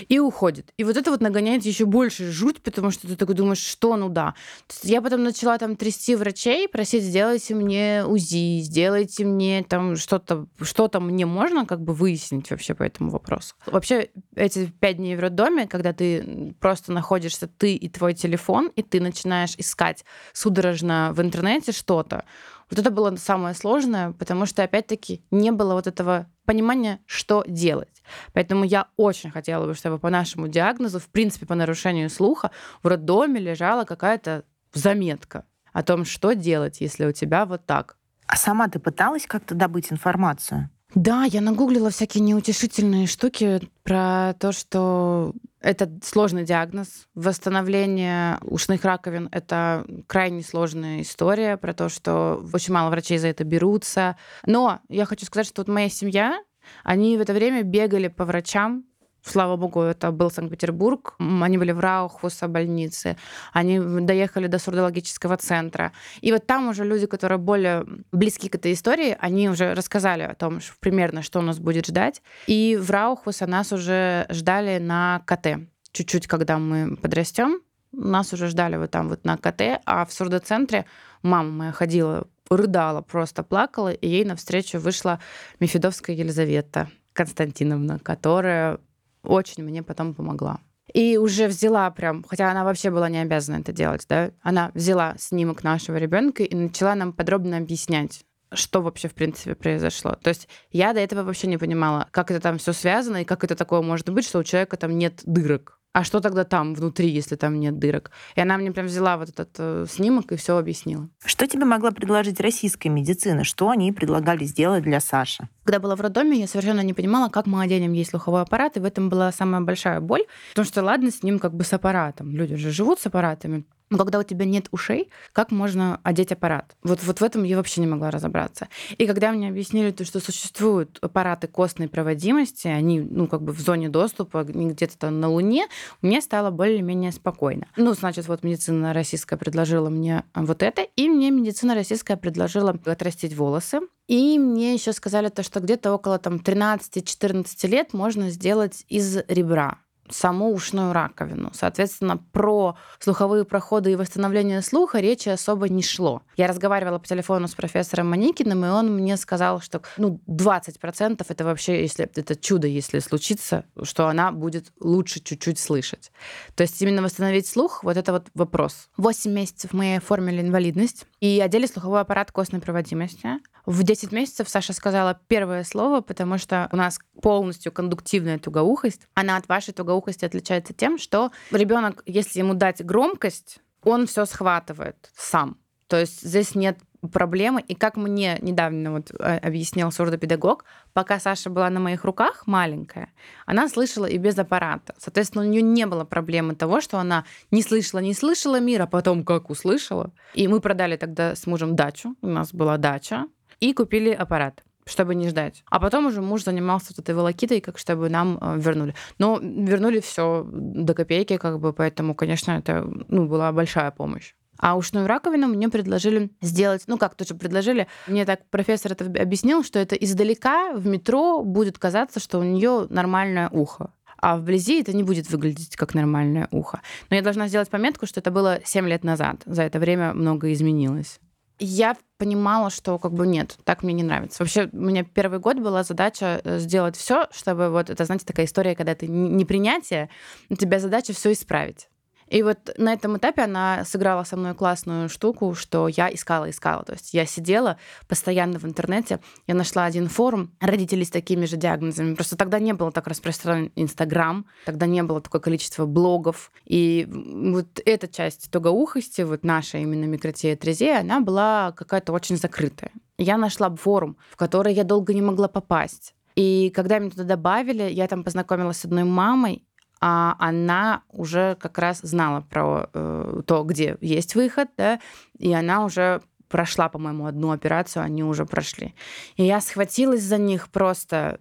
и 0.08 0.18
уходит. 0.18 0.72
И 0.76 0.84
вот 0.84 0.96
это 0.96 1.10
вот 1.10 1.20
нагоняет 1.20 1.64
еще 1.64 1.84
больше 1.84 2.30
жуть, 2.30 2.62
потому 2.62 2.90
что 2.90 3.06
ты 3.06 3.16
такой 3.16 3.34
думаешь, 3.34 3.58
что 3.58 3.96
ну 3.96 4.08
да. 4.08 4.34
я 4.82 5.02
потом 5.02 5.22
начала 5.22 5.58
там 5.58 5.76
трясти 5.76 6.14
врачей, 6.16 6.68
просить, 6.68 7.02
сделайте 7.02 7.54
мне 7.54 8.04
УЗИ, 8.06 8.60
сделайте 8.60 9.24
мне 9.24 9.62
там 9.62 9.96
что-то, 9.96 10.46
что-то 10.60 11.00
мне 11.00 11.26
можно 11.26 11.66
как 11.66 11.80
бы 11.80 11.94
выяснить 11.94 12.50
вообще 12.50 12.74
по 12.74 12.82
этому 12.82 13.10
вопросу. 13.10 13.54
Вообще 13.66 14.10
эти 14.34 14.66
пять 14.80 14.96
дней 14.96 15.16
в 15.16 15.20
роддоме, 15.20 15.66
когда 15.66 15.92
ты 15.92 16.54
просто 16.60 16.92
находишься 16.92 17.48
ты 17.48 17.74
и 17.74 17.88
твой 17.88 18.14
телефон, 18.14 18.70
и 18.76 18.82
ты 18.82 19.00
начинаешь 19.00 19.54
искать 19.56 20.04
судорожно 20.32 21.12
в 21.12 21.20
интернете 21.20 21.72
что-то, 21.72 22.24
вот 22.70 22.78
это 22.78 22.90
было 22.90 23.14
самое 23.16 23.54
сложное, 23.54 24.12
потому 24.12 24.46
что, 24.46 24.62
опять-таки, 24.62 25.22
не 25.30 25.50
было 25.50 25.74
вот 25.74 25.86
этого 25.86 26.26
понимания, 26.44 27.00
что 27.06 27.44
делать. 27.46 28.02
Поэтому 28.32 28.64
я 28.64 28.88
очень 28.96 29.30
хотела 29.30 29.66
бы, 29.66 29.74
чтобы 29.74 29.98
по 29.98 30.10
нашему 30.10 30.48
диагнозу, 30.48 30.98
в 30.98 31.08
принципе, 31.08 31.46
по 31.46 31.54
нарушению 31.54 32.10
слуха, 32.10 32.50
в 32.82 32.88
роддоме 32.88 33.40
лежала 33.40 33.84
какая-то 33.84 34.44
заметка 34.72 35.44
о 35.72 35.82
том, 35.82 36.04
что 36.04 36.32
делать, 36.34 36.80
если 36.80 37.06
у 37.06 37.12
тебя 37.12 37.46
вот 37.46 37.64
так. 37.66 37.96
А 38.26 38.36
сама 38.36 38.68
ты 38.68 38.78
пыталась 38.78 39.26
как-то 39.26 39.54
добыть 39.54 39.90
информацию? 39.90 40.70
Да, 40.94 41.24
я 41.24 41.40
нагуглила 41.40 41.90
всякие 41.90 42.22
неутешительные 42.22 43.06
штуки 43.06 43.60
про 43.82 44.34
то, 44.38 44.52
что 44.52 45.34
это 45.60 45.90
сложный 46.02 46.44
диагноз. 46.44 47.06
Восстановление 47.14 48.38
ушных 48.42 48.84
раковин— 48.84 49.28
это 49.32 49.84
крайне 50.06 50.42
сложная 50.42 51.02
история 51.02 51.56
про 51.56 51.74
то, 51.74 51.88
что 51.88 52.42
очень 52.52 52.72
мало 52.72 52.90
врачей 52.90 53.18
за 53.18 53.28
это 53.28 53.44
берутся. 53.44 54.16
Но 54.46 54.80
я 54.88 55.04
хочу 55.04 55.26
сказать, 55.26 55.46
что 55.46 55.60
вот 55.60 55.68
моя 55.68 55.90
семья, 55.90 56.42
они 56.84 57.18
в 57.18 57.20
это 57.20 57.34
время 57.34 57.62
бегали 57.62 58.08
по 58.08 58.24
врачам, 58.24 58.84
Слава 59.28 59.56
богу, 59.56 59.82
это 59.82 60.10
был 60.10 60.30
Санкт-Петербург. 60.30 61.14
Они 61.18 61.58
были 61.58 61.72
в 61.72 61.80
Раухуса 61.80 62.48
больнице. 62.48 63.16
Они 63.52 63.78
доехали 63.78 64.46
до 64.46 64.58
сурдологического 64.58 65.36
центра. 65.36 65.92
И 66.22 66.32
вот 66.32 66.46
там 66.46 66.68
уже 66.68 66.84
люди, 66.84 67.06
которые 67.06 67.38
более 67.38 67.84
близки 68.10 68.48
к 68.48 68.54
этой 68.54 68.72
истории, 68.72 69.16
они 69.20 69.50
уже 69.50 69.74
рассказали 69.74 70.22
о 70.22 70.34
том, 70.34 70.60
что 70.60 70.72
примерно, 70.80 71.22
что 71.22 71.42
нас 71.42 71.58
будет 71.58 71.86
ждать. 71.86 72.22
И 72.46 72.78
в 72.80 72.90
Раухуса 72.90 73.46
нас 73.46 73.70
уже 73.72 74.26
ждали 74.30 74.78
на 74.78 75.22
КТ. 75.26 75.68
Чуть-чуть, 75.92 76.26
когда 76.26 76.58
мы 76.58 76.96
подрастем, 76.96 77.60
нас 77.92 78.32
уже 78.32 78.48
ждали 78.48 78.76
вот 78.76 78.90
там 78.90 79.08
вот 79.08 79.24
на 79.24 79.36
КТ, 79.36 79.80
а 79.84 80.06
в 80.06 80.12
сурдоцентре 80.12 80.86
мама 81.22 81.50
моя 81.50 81.72
ходила, 81.72 82.26
рыдала, 82.48 83.02
просто 83.02 83.42
плакала, 83.42 83.92
и 83.92 84.08
ей 84.08 84.24
навстречу 84.24 84.78
вышла 84.78 85.20
Мефедовская 85.60 86.16
Елизавета 86.16 86.88
Константиновна, 87.12 87.98
которая 87.98 88.78
очень 89.22 89.62
мне 89.62 89.82
потом 89.82 90.14
помогла. 90.14 90.60
И 90.92 91.18
уже 91.18 91.48
взяла 91.48 91.90
прям, 91.90 92.24
хотя 92.26 92.50
она 92.50 92.64
вообще 92.64 92.90
была 92.90 93.08
не 93.08 93.18
обязана 93.18 93.56
это 93.56 93.72
делать, 93.72 94.06
да, 94.08 94.30
она 94.40 94.70
взяла 94.74 95.14
снимок 95.18 95.62
нашего 95.62 95.96
ребенка 95.96 96.42
и 96.42 96.54
начала 96.54 96.94
нам 96.94 97.12
подробно 97.12 97.58
объяснять, 97.58 98.24
что 98.52 98.80
вообще 98.80 99.08
в 99.08 99.14
принципе 99.14 99.54
произошло. 99.54 100.16
То 100.22 100.30
есть 100.30 100.48
я 100.70 100.94
до 100.94 101.00
этого 101.00 101.22
вообще 101.22 101.46
не 101.46 101.58
понимала, 101.58 102.08
как 102.10 102.30
это 102.30 102.40
там 102.40 102.56
все 102.58 102.72
связано 102.72 103.22
и 103.22 103.26
как 103.26 103.44
это 103.44 103.54
такое 103.54 103.82
может 103.82 104.08
быть, 104.08 104.24
что 104.24 104.38
у 104.38 104.44
человека 104.44 104.76
там 104.78 104.96
нет 104.96 105.20
дырок 105.24 105.77
а 105.98 106.04
что 106.04 106.20
тогда 106.20 106.44
там 106.44 106.74
внутри, 106.74 107.08
если 107.08 107.34
там 107.34 107.58
нет 107.58 107.80
дырок? 107.80 108.12
И 108.36 108.40
она 108.40 108.56
мне 108.56 108.70
прям 108.70 108.86
взяла 108.86 109.16
вот 109.16 109.30
этот 109.30 109.50
э, 109.58 109.86
снимок 109.90 110.30
и 110.30 110.36
все 110.36 110.56
объяснила. 110.56 111.08
Что 111.24 111.48
тебе 111.48 111.64
могла 111.64 111.90
предложить 111.90 112.38
российская 112.38 112.88
медицина? 112.88 113.42
Что 113.42 113.68
они 113.68 113.90
предлагали 113.90 114.44
сделать 114.44 114.84
для 114.84 115.00
Саши? 115.00 115.48
Когда 115.64 115.80
была 115.80 115.96
в 115.96 116.00
роддоме, 116.00 116.38
я 116.38 116.46
совершенно 116.46 116.82
не 116.82 116.94
понимала, 116.94 117.30
как 117.30 117.46
мы 117.46 117.60
оденем 117.62 117.94
ей 117.94 118.04
слуховой 118.04 118.42
аппарат, 118.42 118.76
и 118.76 118.80
в 118.80 118.84
этом 118.84 119.08
была 119.08 119.32
самая 119.32 119.60
большая 119.60 120.00
боль, 120.00 120.22
потому 120.50 120.66
что 120.66 120.84
ладно 120.84 121.10
с 121.10 121.24
ним 121.24 121.40
как 121.40 121.52
бы 121.52 121.64
с 121.64 121.72
аппаратом, 121.72 122.30
люди 122.30 122.54
же 122.54 122.70
живут 122.70 123.00
с 123.00 123.06
аппаратами, 123.06 123.64
но 123.90 123.98
когда 123.98 124.18
у 124.18 124.22
тебя 124.22 124.44
нет 124.44 124.68
ушей, 124.70 125.10
как 125.32 125.50
можно 125.50 126.00
одеть 126.02 126.32
аппарат? 126.32 126.76
Вот, 126.82 127.02
вот 127.02 127.20
в 127.20 127.24
этом 127.24 127.44
я 127.44 127.56
вообще 127.56 127.80
не 127.80 127.86
могла 127.86 128.10
разобраться. 128.10 128.68
И 128.96 129.06
когда 129.06 129.32
мне 129.32 129.48
объяснили, 129.48 129.90
то, 129.90 130.04
что 130.04 130.20
существуют 130.20 130.98
аппараты 131.00 131.48
костной 131.48 131.88
проводимости, 131.88 132.68
они 132.68 133.00
ну, 133.00 133.26
как 133.26 133.42
бы 133.42 133.52
в 133.52 133.60
зоне 133.60 133.88
доступа, 133.88 134.44
где-то 134.44 134.98
там 134.98 135.20
на 135.20 135.28
Луне, 135.28 135.66
мне 136.02 136.20
стало 136.20 136.50
более-менее 136.50 137.12
спокойно. 137.12 137.66
Ну, 137.76 137.94
значит, 137.94 138.28
вот 138.28 138.42
медицина 138.42 138.92
российская 138.92 139.36
предложила 139.36 139.88
мне 139.88 140.24
вот 140.34 140.62
это, 140.62 140.82
и 140.82 141.08
мне 141.08 141.30
медицина 141.30 141.74
российская 141.74 142.16
предложила 142.16 142.78
отрастить 142.84 143.34
волосы. 143.34 143.80
И 144.06 144.38
мне 144.38 144.72
еще 144.72 144.92
сказали 144.92 145.28
то, 145.28 145.42
что 145.42 145.60
где-то 145.60 145.92
около 145.92 146.18
там 146.18 146.36
13-14 146.36 147.68
лет 147.68 147.92
можно 147.92 148.30
сделать 148.30 148.84
из 148.88 149.18
ребра 149.28 149.78
саму 150.10 150.52
ушную 150.52 150.92
раковину. 150.92 151.50
Соответственно, 151.54 152.16
про 152.16 152.76
слуховые 152.98 153.44
проходы 153.44 153.92
и 153.92 153.96
восстановление 153.96 154.62
слуха 154.62 155.00
речи 155.00 155.28
особо 155.28 155.68
не 155.68 155.82
шло. 155.82 156.22
Я 156.36 156.46
разговаривала 156.46 156.98
по 156.98 157.06
телефону 157.06 157.48
с 157.48 157.54
профессором 157.54 158.10
Маникиным, 158.10 158.64
и 158.64 158.68
он 158.68 158.94
мне 158.94 159.16
сказал, 159.16 159.60
что 159.60 159.82
ну, 159.96 160.20
20% 160.28 161.24
это 161.28 161.44
вообще, 161.44 161.82
если 161.82 162.04
это 162.04 162.36
чудо, 162.36 162.66
если 162.66 162.98
случится, 162.98 163.64
что 163.82 164.08
она 164.08 164.32
будет 164.32 164.72
лучше 164.80 165.20
чуть-чуть 165.20 165.58
слышать. 165.58 166.10
То 166.54 166.62
есть 166.62 166.80
именно 166.82 167.02
восстановить 167.02 167.46
слух, 167.46 167.84
вот 167.84 167.96
это 167.96 168.12
вот 168.12 168.26
вопрос. 168.34 168.88
8 168.96 169.30
месяцев 169.30 169.72
мы 169.72 169.96
оформили 169.96 170.40
инвалидность 170.40 171.06
и 171.20 171.40
одели 171.40 171.66
слуховой 171.66 172.00
аппарат 172.00 172.32
костной 172.32 172.60
проводимости. 172.60 173.28
В 173.66 173.82
10 173.82 174.12
месяцев 174.12 174.48
Саша 174.48 174.72
сказала 174.72 175.20
первое 175.26 175.64
слово, 175.64 176.00
потому 176.00 176.38
что 176.38 176.68
у 176.72 176.76
нас 176.76 176.98
полностью 177.20 177.72
кондуктивная 177.72 178.38
тугоухость. 178.38 179.02
Она 179.14 179.36
от 179.36 179.48
вашей 179.48 179.74
тугоухости 179.74 180.24
отличается 180.24 180.72
тем, 180.72 180.98
что 180.98 181.32
ребенок, 181.50 182.02
если 182.06 182.38
ему 182.38 182.54
дать 182.54 182.84
громкость, 182.84 183.60
он 183.82 184.06
все 184.06 184.24
схватывает 184.24 185.10
сам. 185.16 185.58
То 185.88 185.98
есть 185.98 186.20
здесь 186.20 186.54
нет 186.54 186.78
проблемы. 187.12 187.60
И 187.60 187.74
как 187.74 187.96
мне 187.96 188.38
недавно 188.40 188.92
вот 188.92 189.10
э, 189.12 189.38
объяснил 189.38 189.90
сурдопедагог, 189.92 190.64
пока 190.92 191.20
Саша 191.20 191.50
была 191.50 191.70
на 191.70 191.80
моих 191.80 192.04
руках 192.04 192.46
маленькая, 192.46 193.10
она 193.46 193.68
слышала 193.68 194.06
и 194.06 194.18
без 194.18 194.38
аппарата. 194.38 194.94
Соответственно, 194.98 195.44
у 195.44 195.48
нее 195.48 195.62
не 195.62 195.86
было 195.86 196.04
проблемы 196.04 196.54
того, 196.54 196.80
что 196.80 196.98
она 196.98 197.24
не 197.50 197.62
слышала, 197.62 198.00
не 198.00 198.14
слышала 198.14 198.60
мира, 198.60 198.84
а 198.84 198.86
потом 198.86 199.24
как 199.24 199.50
услышала. 199.50 200.10
И 200.34 200.48
мы 200.48 200.60
продали 200.60 200.96
тогда 200.96 201.34
с 201.34 201.46
мужем 201.46 201.76
дачу. 201.76 202.14
У 202.22 202.28
нас 202.28 202.52
была 202.52 202.76
дача 202.76 203.26
и 203.60 203.72
купили 203.72 204.10
аппарат 204.10 204.62
чтобы 204.88 205.14
не 205.14 205.28
ждать. 205.28 205.62
А 205.70 205.80
потом 205.80 206.06
уже 206.06 206.22
муж 206.22 206.44
занимался 206.44 206.86
вот 206.90 206.98
этой 206.98 207.14
волокитой, 207.14 207.60
как 207.60 207.78
чтобы 207.78 208.08
нам 208.08 208.38
э, 208.40 208.58
вернули. 208.58 208.94
Но 209.18 209.38
вернули 209.38 210.00
все 210.00 210.46
до 210.50 210.94
копейки, 210.94 211.36
как 211.36 211.60
бы, 211.60 211.72
поэтому, 211.72 212.14
конечно, 212.14 212.52
это 212.52 212.88
ну, 213.08 213.26
была 213.26 213.52
большая 213.52 213.90
помощь. 213.90 214.34
А 214.58 214.76
ушную 214.76 215.06
раковину 215.06 215.48
мне 215.48 215.68
предложили 215.68 216.30
сделать, 216.40 216.84
ну 216.86 216.98
как 216.98 217.14
тоже 217.14 217.34
предложили, 217.34 217.86
мне 218.06 218.24
так 218.24 218.40
профессор 218.50 218.92
это 218.92 219.04
объяснил, 219.04 219.64
что 219.64 219.78
это 219.78 219.94
издалека 219.94 220.72
в 220.74 220.86
метро 220.86 221.42
будет 221.42 221.78
казаться, 221.78 222.20
что 222.20 222.38
у 222.38 222.42
нее 222.42 222.86
нормальное 222.90 223.48
ухо 223.50 223.92
а 224.20 224.36
вблизи 224.36 224.80
это 224.80 224.96
не 224.96 225.04
будет 225.04 225.30
выглядеть 225.30 225.76
как 225.76 225.94
нормальное 225.94 226.48
ухо. 226.50 226.80
Но 227.08 227.14
я 227.14 227.22
должна 227.22 227.46
сделать 227.46 227.70
пометку, 227.70 228.04
что 228.04 228.18
это 228.18 228.32
было 228.32 228.58
7 228.64 228.88
лет 228.88 229.04
назад. 229.04 229.42
За 229.46 229.62
это 229.62 229.78
время 229.78 230.12
многое 230.12 230.54
изменилось 230.54 231.20
я 231.58 231.96
понимала, 232.18 232.70
что 232.70 232.98
как 232.98 233.12
бы 233.12 233.26
нет, 233.26 233.56
так 233.64 233.82
мне 233.82 233.92
не 233.94 234.02
нравится. 234.02 234.42
Вообще, 234.42 234.68
у 234.72 234.76
меня 234.76 235.04
первый 235.04 235.38
год 235.38 235.58
была 235.58 235.82
задача 235.82 236.40
э, 236.44 236.58
сделать 236.58 236.96
все, 236.96 237.26
чтобы 237.32 237.70
вот 237.70 237.90
это, 237.90 238.04
знаете, 238.04 238.24
такая 238.24 238.46
история, 238.46 238.74
когда 238.74 238.94
ты 238.94 239.06
не 239.06 239.44
принятие, 239.44 240.08
у 240.48 240.56
тебя 240.56 240.78
задача 240.78 241.12
все 241.12 241.32
исправить. 241.32 241.88
И 242.28 242.42
вот 242.42 242.58
на 242.76 242.92
этом 242.92 243.16
этапе 243.16 243.42
она 243.42 243.84
сыграла 243.84 244.24
со 244.24 244.36
мной 244.36 244.54
классную 244.54 245.08
штуку, 245.08 245.54
что 245.54 245.88
я 245.88 246.12
искала, 246.12 246.50
искала. 246.50 246.84
То 246.84 246.92
есть 246.92 247.14
я 247.14 247.26
сидела 247.26 247.78
постоянно 248.06 248.58
в 248.58 248.64
интернете, 248.64 249.20
я 249.46 249.54
нашла 249.54 249.84
один 249.84 250.08
форум 250.08 250.52
родителей 250.60 251.04
с 251.04 251.10
такими 251.10 251.46
же 251.46 251.56
диагнозами. 251.56 252.14
Просто 252.14 252.36
тогда 252.36 252.58
не 252.58 252.74
было 252.74 252.92
так 252.92 253.06
распространен 253.06 253.72
Инстаграм, 253.76 254.46
тогда 254.64 254.86
не 254.86 255.02
было 255.02 255.20
такое 255.20 255.40
количество 255.40 255.86
блогов. 255.86 256.52
И 256.64 257.06
вот 257.10 257.80
эта 257.84 258.08
часть 258.08 258.50
тугоухости, 258.50 259.22
вот 259.22 259.44
наша 259.44 259.78
именно 259.78 260.04
микротиатрезия, 260.04 261.00
она 261.00 261.20
была 261.20 261.72
какая-то 261.72 262.12
очень 262.12 262.36
закрытая. 262.36 262.92
я 263.18 263.36
нашла 263.36 263.74
форум, 263.74 264.16
в 264.30 264.36
который 264.36 264.74
я 264.74 264.84
долго 264.84 265.14
не 265.14 265.22
могла 265.22 265.48
попасть. 265.48 266.14
И 266.36 266.70
когда 266.70 266.98
меня 266.98 267.10
туда 267.10 267.24
добавили, 267.24 267.82
я 267.82 268.06
там 268.06 268.22
познакомилась 268.22 268.78
с 268.78 268.84
одной 268.84 269.02
мамой, 269.02 269.64
а 270.00 270.36
она 270.38 271.02
уже 271.10 271.56
как 271.60 271.78
раз 271.78 272.00
знала 272.02 272.40
про 272.40 272.88
э, 272.92 273.42
то, 273.46 273.64
где 273.64 273.96
есть 274.00 274.34
выход, 274.34 274.68
да, 274.76 275.00
и 275.38 275.52
она 275.52 275.84
уже 275.84 276.22
прошла, 276.48 276.88
по-моему, 276.88 277.26
одну 277.26 277.50
операцию, 277.50 278.02
они 278.02 278.24
уже 278.24 278.46
прошли. 278.46 278.94
И 279.36 279.44
я 279.44 279.60
схватилась 279.60 280.22
за 280.22 280.38
них 280.38 280.68
просто. 280.68 281.40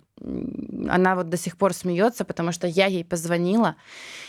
Она 0.90 1.16
вот 1.16 1.30
до 1.30 1.38
сих 1.38 1.58
пор 1.58 1.74
смеется, 1.74 2.26
потому 2.26 2.52
что 2.52 2.68
я 2.68 2.88
ей 2.88 3.06
позвонила 3.06 3.76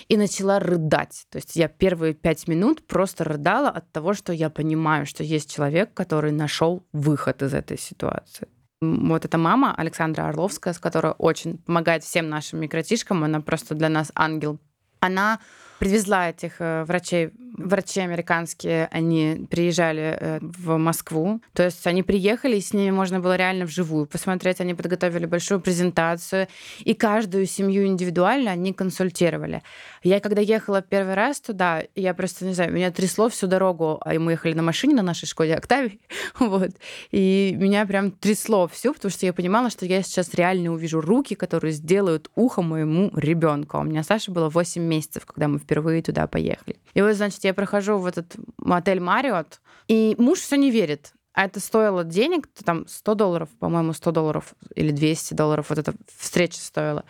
и 0.08 0.16
начала 0.16 0.60
рыдать. 0.60 1.26
То 1.30 1.38
есть 1.38 1.56
я 1.56 1.68
первые 1.68 2.14
пять 2.14 2.46
минут 2.46 2.86
просто 2.86 3.24
рыдала 3.24 3.70
от 3.70 3.90
того, 3.90 4.14
что 4.14 4.32
я 4.32 4.50
понимаю, 4.50 5.06
что 5.06 5.24
есть 5.24 5.52
человек, 5.52 5.92
который 5.94 6.32
нашел 6.32 6.84
выход 6.92 7.42
из 7.42 7.54
этой 7.54 7.78
ситуации. 7.78 8.48
Вот 8.80 9.24
эта 9.24 9.38
мама 9.38 9.74
Александра 9.76 10.28
Орловская, 10.28 10.72
с 10.72 10.78
которой 10.78 11.14
очень 11.18 11.58
помогает 11.58 12.04
всем 12.04 12.28
нашим 12.28 12.60
микротишкам, 12.60 13.24
она 13.24 13.40
просто 13.40 13.74
для 13.74 13.88
нас 13.88 14.12
ангел. 14.14 14.58
Она 15.00 15.40
привезла 15.78 16.30
этих 16.30 16.60
э, 16.60 16.84
врачей 16.84 17.30
врачи 17.58 18.00
американские, 18.00 18.88
они 18.90 19.46
приезжали 19.50 20.16
э, 20.18 20.38
в 20.40 20.76
Москву. 20.76 21.40
То 21.52 21.64
есть 21.64 21.86
они 21.86 22.02
приехали, 22.02 22.56
и 22.56 22.60
с 22.60 22.72
ними 22.72 22.90
можно 22.90 23.20
было 23.20 23.36
реально 23.36 23.64
вживую 23.64 24.06
посмотреть. 24.06 24.60
Они 24.60 24.74
подготовили 24.74 25.26
большую 25.26 25.60
презентацию, 25.60 26.48
и 26.80 26.94
каждую 26.94 27.46
семью 27.46 27.86
индивидуально 27.86 28.52
они 28.52 28.72
консультировали. 28.72 29.62
Я 30.02 30.20
когда 30.20 30.40
ехала 30.40 30.82
первый 30.82 31.14
раз 31.14 31.40
туда, 31.40 31.82
я 31.94 32.14
просто, 32.14 32.44
не 32.44 32.54
знаю, 32.54 32.72
меня 32.72 32.90
трясло 32.90 33.28
всю 33.28 33.46
дорогу, 33.46 34.00
а 34.04 34.14
мы 34.18 34.32
ехали 34.32 34.54
на 34.54 34.62
машине 34.62 34.94
на 34.94 35.02
нашей 35.02 35.26
Шкоде 35.26 35.54
Октавии, 35.54 36.00
вот, 36.38 36.70
и 37.10 37.54
меня 37.58 37.86
прям 37.86 38.10
трясло 38.10 38.68
все, 38.68 38.92
потому 38.92 39.10
что 39.10 39.26
я 39.26 39.32
понимала, 39.32 39.70
что 39.70 39.86
я 39.86 40.02
сейчас 40.02 40.34
реально 40.34 40.72
увижу 40.72 41.00
руки, 41.00 41.34
которые 41.34 41.72
сделают 41.72 42.30
ухо 42.34 42.62
моему 42.62 43.10
ребенку. 43.14 43.78
У 43.78 43.82
меня 43.82 44.02
Саша 44.02 44.30
было 44.30 44.48
8 44.48 44.82
месяцев, 44.82 45.26
когда 45.26 45.48
мы 45.48 45.58
впервые 45.58 46.02
туда 46.02 46.26
поехали. 46.26 46.76
И 46.94 47.02
вот, 47.02 47.14
значит, 47.14 47.44
я 47.44 47.54
прохожу 47.54 47.98
в 47.98 48.06
этот 48.06 48.36
отель 48.64 49.00
Мариот, 49.00 49.60
и 49.88 50.14
муж 50.18 50.40
все 50.40 50.56
не 50.56 50.70
верит. 50.70 51.12
А 51.38 51.44
это 51.44 51.60
стоило 51.60 52.02
денег, 52.02 52.48
там 52.64 52.88
100 52.88 53.14
долларов, 53.14 53.48
по-моему, 53.60 53.92
100 53.92 54.10
долларов 54.10 54.54
или 54.74 54.90
200 54.90 55.34
долларов 55.34 55.66
вот 55.68 55.78
эта 55.78 55.94
встреча 56.16 56.58
стоила. 56.58 57.04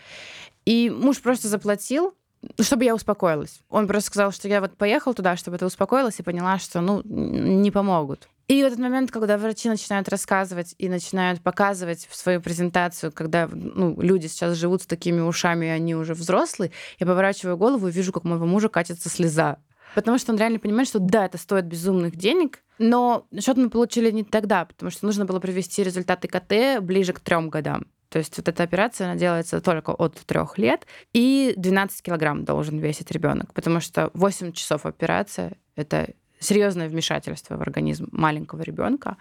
И 0.66 0.90
муж 0.90 1.23
просто 1.23 1.49
заплатил, 1.49 2.14
чтобы 2.61 2.85
я 2.85 2.95
успокоилась. 2.95 3.61
Он 3.68 3.87
просто 3.87 4.09
сказал, 4.09 4.33
что 4.33 4.49
я 4.49 4.61
вот 4.61 4.76
поехал 4.76 5.14
туда, 5.14 5.37
чтобы 5.37 5.59
ты 5.59 5.66
успокоилась 5.66 6.18
и 6.18 6.23
поняла, 6.23 6.59
что, 6.59 6.80
ну, 6.80 7.02
не 7.04 7.71
помогут. 7.71 8.28
И 8.49 8.62
в 8.62 8.66
этот 8.66 8.78
момент, 8.78 9.11
когда 9.11 9.37
врачи 9.37 9.68
начинают 9.68 10.09
рассказывать 10.09 10.75
и 10.78 10.88
начинают 10.88 11.42
показывать 11.42 12.09
свою 12.11 12.40
презентацию, 12.40 13.12
когда 13.12 13.47
ну, 13.52 14.00
люди 14.00 14.26
сейчас 14.26 14.57
живут 14.57 14.83
с 14.83 14.87
такими 14.87 15.21
ушами, 15.21 15.66
и 15.66 15.68
они 15.68 15.95
уже 15.95 16.14
взрослые, 16.14 16.73
я 16.99 17.07
поворачиваю 17.07 17.59
голову 17.59 17.88
и 17.88 17.92
вижу, 17.92 18.11
как 18.11 18.25
моего 18.25 18.47
мужа 18.47 18.71
катится 18.71 19.11
слеза. 19.11 19.59
Потому 19.95 20.18
что 20.18 20.33
он 20.33 20.38
реально 20.38 20.59
понимает, 20.59 20.88
что 20.88 20.99
да, 20.99 21.26
это 21.26 21.37
стоит 21.37 21.66
безумных 21.66 22.16
денег, 22.16 22.61
но 22.78 23.26
счет 23.38 23.57
мы 23.59 23.68
получили 23.68 24.11
не 24.11 24.25
тогда, 24.25 24.64
потому 24.64 24.90
что 24.90 25.04
нужно 25.04 25.26
было 25.26 25.40
провести 25.40 25.83
результаты 25.83 26.28
КТ 26.28 26.83
ближе 26.83 27.12
к 27.12 27.21
трем 27.21 27.50
годам. 27.50 27.87
То 28.09 28.19
есть 28.19 28.37
вот 28.37 28.49
эта 28.49 28.62
операция, 28.62 29.07
она 29.07 29.17
делается 29.17 29.61
только 29.61 29.91
от 29.91 30.15
трех 30.27 30.59
лет, 30.59 30.87
и 31.12 31.55
12 31.57 32.03
килограмм 32.03 32.45
должен 32.45 32.79
весить 32.79 33.11
ребенок, 33.11 33.53
потому 33.53 33.81
что 33.81 34.11
8 34.15 34.53
часов 34.53 34.87
операция— 34.87 35.53
это 35.77 36.09
серьезное 36.41 36.88
вмешательство 36.88 37.57
в 37.57 37.62
организм 37.62 38.09
маленького 38.12 38.62
ребенка. 38.62 39.17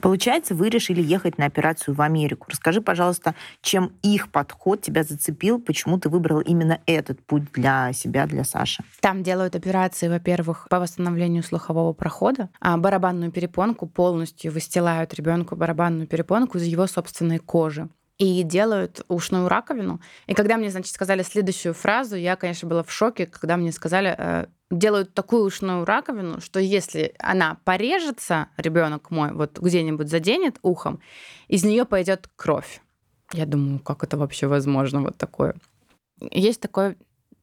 Получается, 0.00 0.54
вы 0.54 0.68
решили 0.68 1.02
ехать 1.02 1.38
на 1.38 1.46
операцию 1.46 1.94
в 1.94 2.02
Америку. 2.02 2.46
Расскажи, 2.50 2.80
пожалуйста, 2.80 3.34
чем 3.62 3.92
их 4.02 4.30
подход 4.30 4.82
тебя 4.82 5.02
зацепил, 5.02 5.60
почему 5.60 5.98
ты 5.98 6.08
выбрал 6.08 6.40
именно 6.40 6.80
этот 6.86 7.24
путь 7.24 7.50
для 7.52 7.92
себя, 7.92 8.26
для 8.26 8.44
Саши? 8.44 8.84
Там 9.00 9.22
делают 9.22 9.56
операции, 9.56 10.08
во-первых, 10.08 10.66
по 10.70 10.78
восстановлению 10.78 11.42
слухового 11.42 11.92
прохода, 11.92 12.48
а 12.60 12.76
барабанную 12.76 13.32
перепонку 13.32 13.86
полностью 13.86 14.52
выстилают 14.52 15.14
ребенку 15.14 15.56
барабанную 15.56 16.06
перепонку 16.06 16.58
из 16.58 16.64
его 16.64 16.86
собственной 16.86 17.38
кожи 17.38 17.88
и 18.18 18.42
делают 18.42 19.04
ушную 19.08 19.48
раковину. 19.48 20.00
И 20.26 20.34
когда 20.34 20.56
мне, 20.56 20.70
значит, 20.70 20.92
сказали 20.92 21.22
следующую 21.22 21.72
фразу, 21.72 22.16
я, 22.16 22.36
конечно, 22.36 22.68
была 22.68 22.82
в 22.82 22.92
шоке, 22.92 23.26
когда 23.26 23.56
мне 23.56 23.70
сказали, 23.70 24.14
э, 24.16 24.46
делают 24.70 25.14
такую 25.14 25.44
ушную 25.44 25.84
раковину, 25.84 26.40
что 26.40 26.58
если 26.58 27.14
она 27.18 27.58
порежется, 27.64 28.48
ребенок 28.56 29.10
мой, 29.10 29.32
вот 29.32 29.58
где-нибудь 29.58 30.08
заденет 30.08 30.58
ухом, 30.62 31.00
из 31.46 31.64
нее 31.64 31.84
пойдет 31.84 32.28
кровь. 32.34 32.80
Я 33.32 33.46
думаю, 33.46 33.78
как 33.78 34.02
это 34.02 34.16
вообще 34.16 34.48
возможно, 34.48 35.02
вот 35.02 35.16
такое. 35.16 35.54
Есть 36.20 36.60
такой 36.60 36.96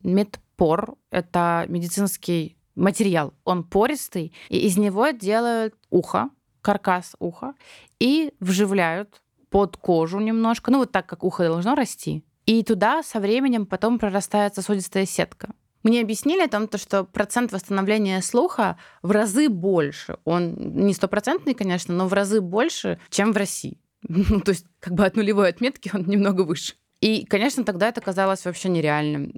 медпор, 0.03 0.95
это 1.09 1.65
медицинский 1.69 2.57
материал, 2.75 3.33
он 3.45 3.63
пористый, 3.63 4.33
и 4.49 4.59
из 4.67 4.77
него 4.77 5.09
делают 5.09 5.73
ухо, 5.89 6.29
каркас 6.61 7.15
уха, 7.19 7.53
и 7.99 8.33
вживляют 8.41 9.21
под 9.55 9.77
кожу 9.77 10.19
немножко, 10.19 10.69
ну 10.69 10.79
вот 10.79 10.91
так, 10.91 11.05
как 11.05 11.23
ухо 11.23 11.47
должно 11.47 11.75
расти. 11.75 12.25
И 12.45 12.61
туда 12.61 13.01
со 13.03 13.21
временем 13.21 13.65
потом 13.65 13.99
прорастает 13.99 14.53
сосудистая 14.53 15.05
сетка. 15.05 15.47
Мне 15.81 16.01
объяснили 16.01 16.41
о 16.41 16.49
том, 16.49 16.67
что 16.75 17.05
процент 17.05 17.53
восстановления 17.53 18.21
слуха 18.21 18.77
в 19.01 19.11
разы 19.11 19.47
больше. 19.47 20.17
Он 20.25 20.55
не 20.57 20.93
стопроцентный, 20.93 21.53
конечно, 21.53 21.95
но 21.95 22.05
в 22.05 22.11
разы 22.11 22.41
больше, 22.41 22.99
чем 23.09 23.31
в 23.31 23.37
России. 23.37 23.79
Ну, 24.09 24.41
то 24.41 24.51
есть 24.51 24.65
как 24.81 24.93
бы 24.93 25.05
от 25.05 25.15
нулевой 25.15 25.47
отметки 25.47 25.89
он 25.93 26.03
немного 26.03 26.41
выше. 26.41 26.73
И, 26.99 27.23
конечно, 27.25 27.63
тогда 27.63 27.87
это 27.87 28.01
казалось 28.01 28.43
вообще 28.43 28.67
нереальным. 28.67 29.31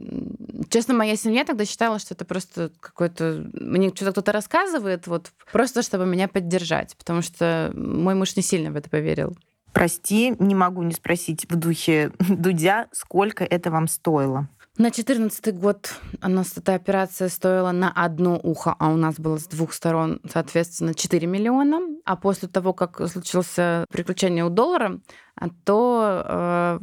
Честно, 0.72 0.96
моя 0.96 1.16
семья 1.16 1.46
тогда 1.46 1.64
считала, 1.64 2.00
что 2.00 2.16
это 2.16 2.26
просто 2.26 2.72
какой-то... 2.80 3.52
Мне 3.54 3.90
что-то 3.90 4.14
кто-то 4.14 4.32
рассказывает, 4.32 5.06
вот 5.06 5.32
просто 5.52 5.84
чтобы 5.84 6.08
меня 6.08 6.28
поддержать, 6.28 6.98
потому 6.98 7.22
что 7.22 7.72
мой 7.76 8.16
муж 8.16 8.36
не 8.36 8.42
сильно 8.42 8.72
в 8.72 8.76
это 8.78 8.90
поверил. 8.90 9.38
Прости, 9.78 10.36
не 10.40 10.56
могу 10.56 10.82
не 10.82 10.92
спросить 10.92 11.46
в 11.48 11.56
духе 11.56 12.12
Дудя, 12.30 12.88
сколько 12.92 13.44
это 13.44 13.70
вам 13.70 13.88
стоило? 13.88 14.50
На 14.80 14.90
четырнадцатый 14.90 15.54
год 15.54 15.94
у 16.24 16.30
нас 16.30 16.58
эта 16.58 16.74
операция 16.74 17.30
стоила 17.30 17.72
на 17.72 17.92
одно 17.92 18.40
ухо, 18.42 18.76
а 18.80 18.90
у 18.90 18.96
нас 18.98 19.20
было 19.20 19.38
с 19.38 19.46
двух 19.46 19.74
сторон, 19.74 20.20
соответственно, 20.28 20.96
4 20.96 21.28
миллиона. 21.28 21.80
А 22.06 22.16
после 22.16 22.48
того, 22.48 22.74
как 22.74 23.08
случился 23.08 23.86
приключение 23.92 24.44
у 24.46 24.50
доллара, 24.50 25.00
то 25.64 26.24
э, 26.26 26.80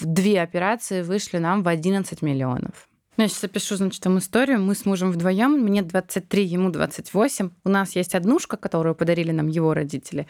две 0.00 0.40
операции 0.40 1.02
вышли 1.02 1.36
нам 1.36 1.62
в 1.62 1.68
11 1.68 2.22
миллионов. 2.22 2.88
Я 3.18 3.28
сейчас 3.28 3.44
опишу, 3.44 3.76
значит, 3.76 4.02
там 4.02 4.18
историю. 4.18 4.58
Мы 4.60 4.74
с 4.74 4.86
мужем 4.86 5.12
вдвоем, 5.12 5.52
мне 5.52 5.82
23, 5.82 6.44
ему 6.44 6.70
28. 6.70 7.50
У 7.64 7.68
нас 7.68 7.94
есть 7.94 8.14
однушка, 8.14 8.56
которую 8.56 8.94
подарили 8.94 9.32
нам 9.32 9.48
его 9.48 9.74
родители, 9.74 10.26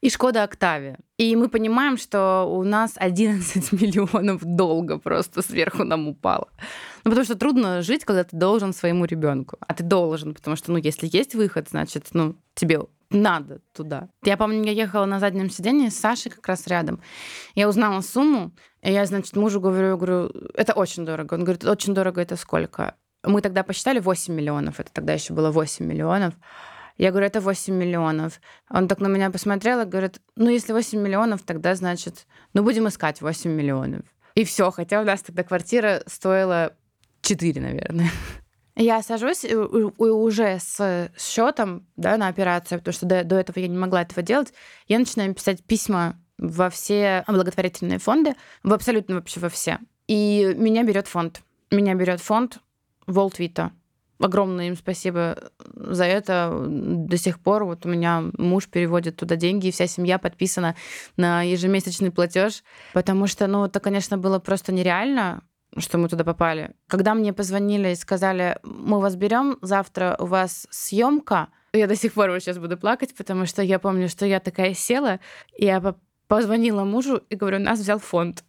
и 0.00 0.10
Шкода 0.10 0.42
Октавия. 0.42 0.98
И 1.16 1.36
мы 1.36 1.48
понимаем, 1.48 1.96
что 1.96 2.44
у 2.44 2.64
нас 2.64 2.94
11 2.96 3.72
миллионов 3.80 4.40
долга 4.42 4.98
просто 4.98 5.42
сверху 5.42 5.84
нам 5.84 6.08
упало. 6.08 6.48
Ну, 7.04 7.10
потому 7.10 7.24
что 7.24 7.36
трудно 7.36 7.82
жить, 7.82 8.04
когда 8.04 8.24
ты 8.24 8.34
должен 8.36 8.72
своему 8.72 9.04
ребенку. 9.04 9.58
А 9.60 9.74
ты 9.74 9.84
должен, 9.84 10.34
потому 10.34 10.56
что, 10.56 10.72
ну, 10.72 10.78
если 10.78 11.08
есть 11.10 11.34
выход, 11.34 11.68
значит, 11.68 12.08
ну, 12.12 12.36
тебе 12.54 12.80
надо 13.10 13.60
туда. 13.74 14.08
Я 14.24 14.36
помню, 14.36 14.64
я 14.64 14.72
ехала 14.72 15.04
на 15.04 15.20
заднем 15.20 15.50
сиденье 15.50 15.90
с 15.90 15.96
Сашей 15.96 16.30
как 16.30 16.46
раз 16.48 16.66
рядом. 16.66 17.00
Я 17.54 17.68
узнала 17.68 18.00
сумму, 18.00 18.52
и 18.82 18.90
я, 18.90 19.04
значит, 19.04 19.36
мужу 19.36 19.60
говорю, 19.60 19.96
говорю, 19.96 20.30
это 20.54 20.72
очень 20.72 21.04
дорого. 21.04 21.34
Он 21.34 21.44
говорит, 21.44 21.64
очень 21.64 21.94
дорого 21.94 22.22
это 22.22 22.36
сколько? 22.36 22.94
Мы 23.22 23.40
тогда 23.42 23.62
посчитали 23.62 24.00
8 24.00 24.34
миллионов, 24.34 24.80
это 24.80 24.90
тогда 24.92 25.12
еще 25.12 25.34
было 25.34 25.50
8 25.50 25.84
миллионов. 25.84 26.34
Я 26.96 27.10
говорю, 27.10 27.26
это 27.26 27.40
8 27.40 27.74
миллионов. 27.74 28.40
Он 28.70 28.88
так 28.88 29.00
на 29.00 29.08
меня 29.08 29.30
посмотрел 29.30 29.80
и 29.80 29.84
говорит, 29.84 30.20
ну, 30.36 30.48
если 30.48 30.72
8 30.72 30.98
миллионов, 30.98 31.42
тогда, 31.42 31.74
значит, 31.74 32.26
ну, 32.52 32.62
будем 32.62 32.88
искать 32.88 33.20
8 33.20 33.50
миллионов. 33.50 34.02
И 34.34 34.44
все, 34.44 34.70
хотя 34.70 35.00
у 35.00 35.04
нас 35.04 35.22
тогда 35.22 35.42
квартира 35.42 36.02
стоила 36.06 36.74
4, 37.24 37.60
наверное. 37.60 38.10
Я 38.76 39.02
сажусь 39.02 39.44
уже 39.98 40.58
с 40.58 41.10
счетом 41.16 41.86
да, 41.96 42.16
на 42.16 42.28
операцию, 42.28 42.78
потому 42.78 42.92
что 42.92 43.06
до, 43.06 43.22
до 43.22 43.36
этого 43.36 43.58
я 43.58 43.68
не 43.68 43.78
могла 43.78 44.02
этого 44.02 44.22
делать. 44.22 44.52
Я 44.88 44.98
начинаю 44.98 45.32
писать 45.32 45.62
письма 45.62 46.18
во 46.38 46.70
все 46.70 47.24
благотворительные 47.28 47.98
фонды, 47.98 48.34
в 48.64 48.72
абсолютно 48.72 49.14
вообще 49.14 49.38
во 49.38 49.48
все. 49.48 49.78
И 50.08 50.54
меня 50.56 50.82
берет 50.82 51.06
фонд. 51.06 51.42
Меня 51.70 51.94
берет 51.94 52.20
фонд 52.20 52.58
Волтвита. 53.06 53.70
Огромное 54.18 54.68
им 54.68 54.76
спасибо 54.76 55.50
за 55.74 56.04
это. 56.04 56.64
До 56.66 57.16
сих 57.16 57.38
пор 57.38 57.64
вот 57.64 57.86
у 57.86 57.88
меня 57.88 58.24
муж 58.38 58.68
переводит 58.68 59.16
туда 59.16 59.36
деньги, 59.36 59.68
и 59.68 59.70
вся 59.70 59.86
семья 59.86 60.18
подписана 60.18 60.74
на 61.16 61.42
ежемесячный 61.42 62.10
платеж, 62.10 62.64
потому 62.92 63.26
что, 63.28 63.46
ну, 63.46 63.66
это, 63.66 63.80
конечно, 63.80 64.18
было 64.18 64.38
просто 64.40 64.72
нереально 64.72 65.42
что 65.78 65.98
мы 65.98 66.08
туда 66.08 66.24
попали. 66.24 66.74
Когда 66.86 67.14
мне 67.14 67.32
позвонили 67.32 67.90
и 67.90 67.94
сказали, 67.94 68.58
мы 68.62 69.00
вас 69.00 69.16
берем, 69.16 69.58
завтра 69.62 70.16
у 70.18 70.26
вас 70.26 70.66
съемка, 70.70 71.48
Я 71.72 71.88
до 71.88 71.96
сих 71.96 72.12
пор 72.12 72.30
вот 72.30 72.40
сейчас 72.40 72.58
буду 72.58 72.76
плакать, 72.76 73.14
потому 73.16 73.46
что 73.46 73.60
я 73.60 73.78
помню, 73.78 74.08
что 74.08 74.24
я 74.24 74.38
такая 74.38 74.74
села, 74.74 75.18
и 75.56 75.64
я 75.64 75.94
позвонила 76.28 76.84
мужу 76.84 77.22
и 77.28 77.34
говорю, 77.34 77.58
нас 77.58 77.80
взял 77.80 77.98
фонд. 77.98 78.44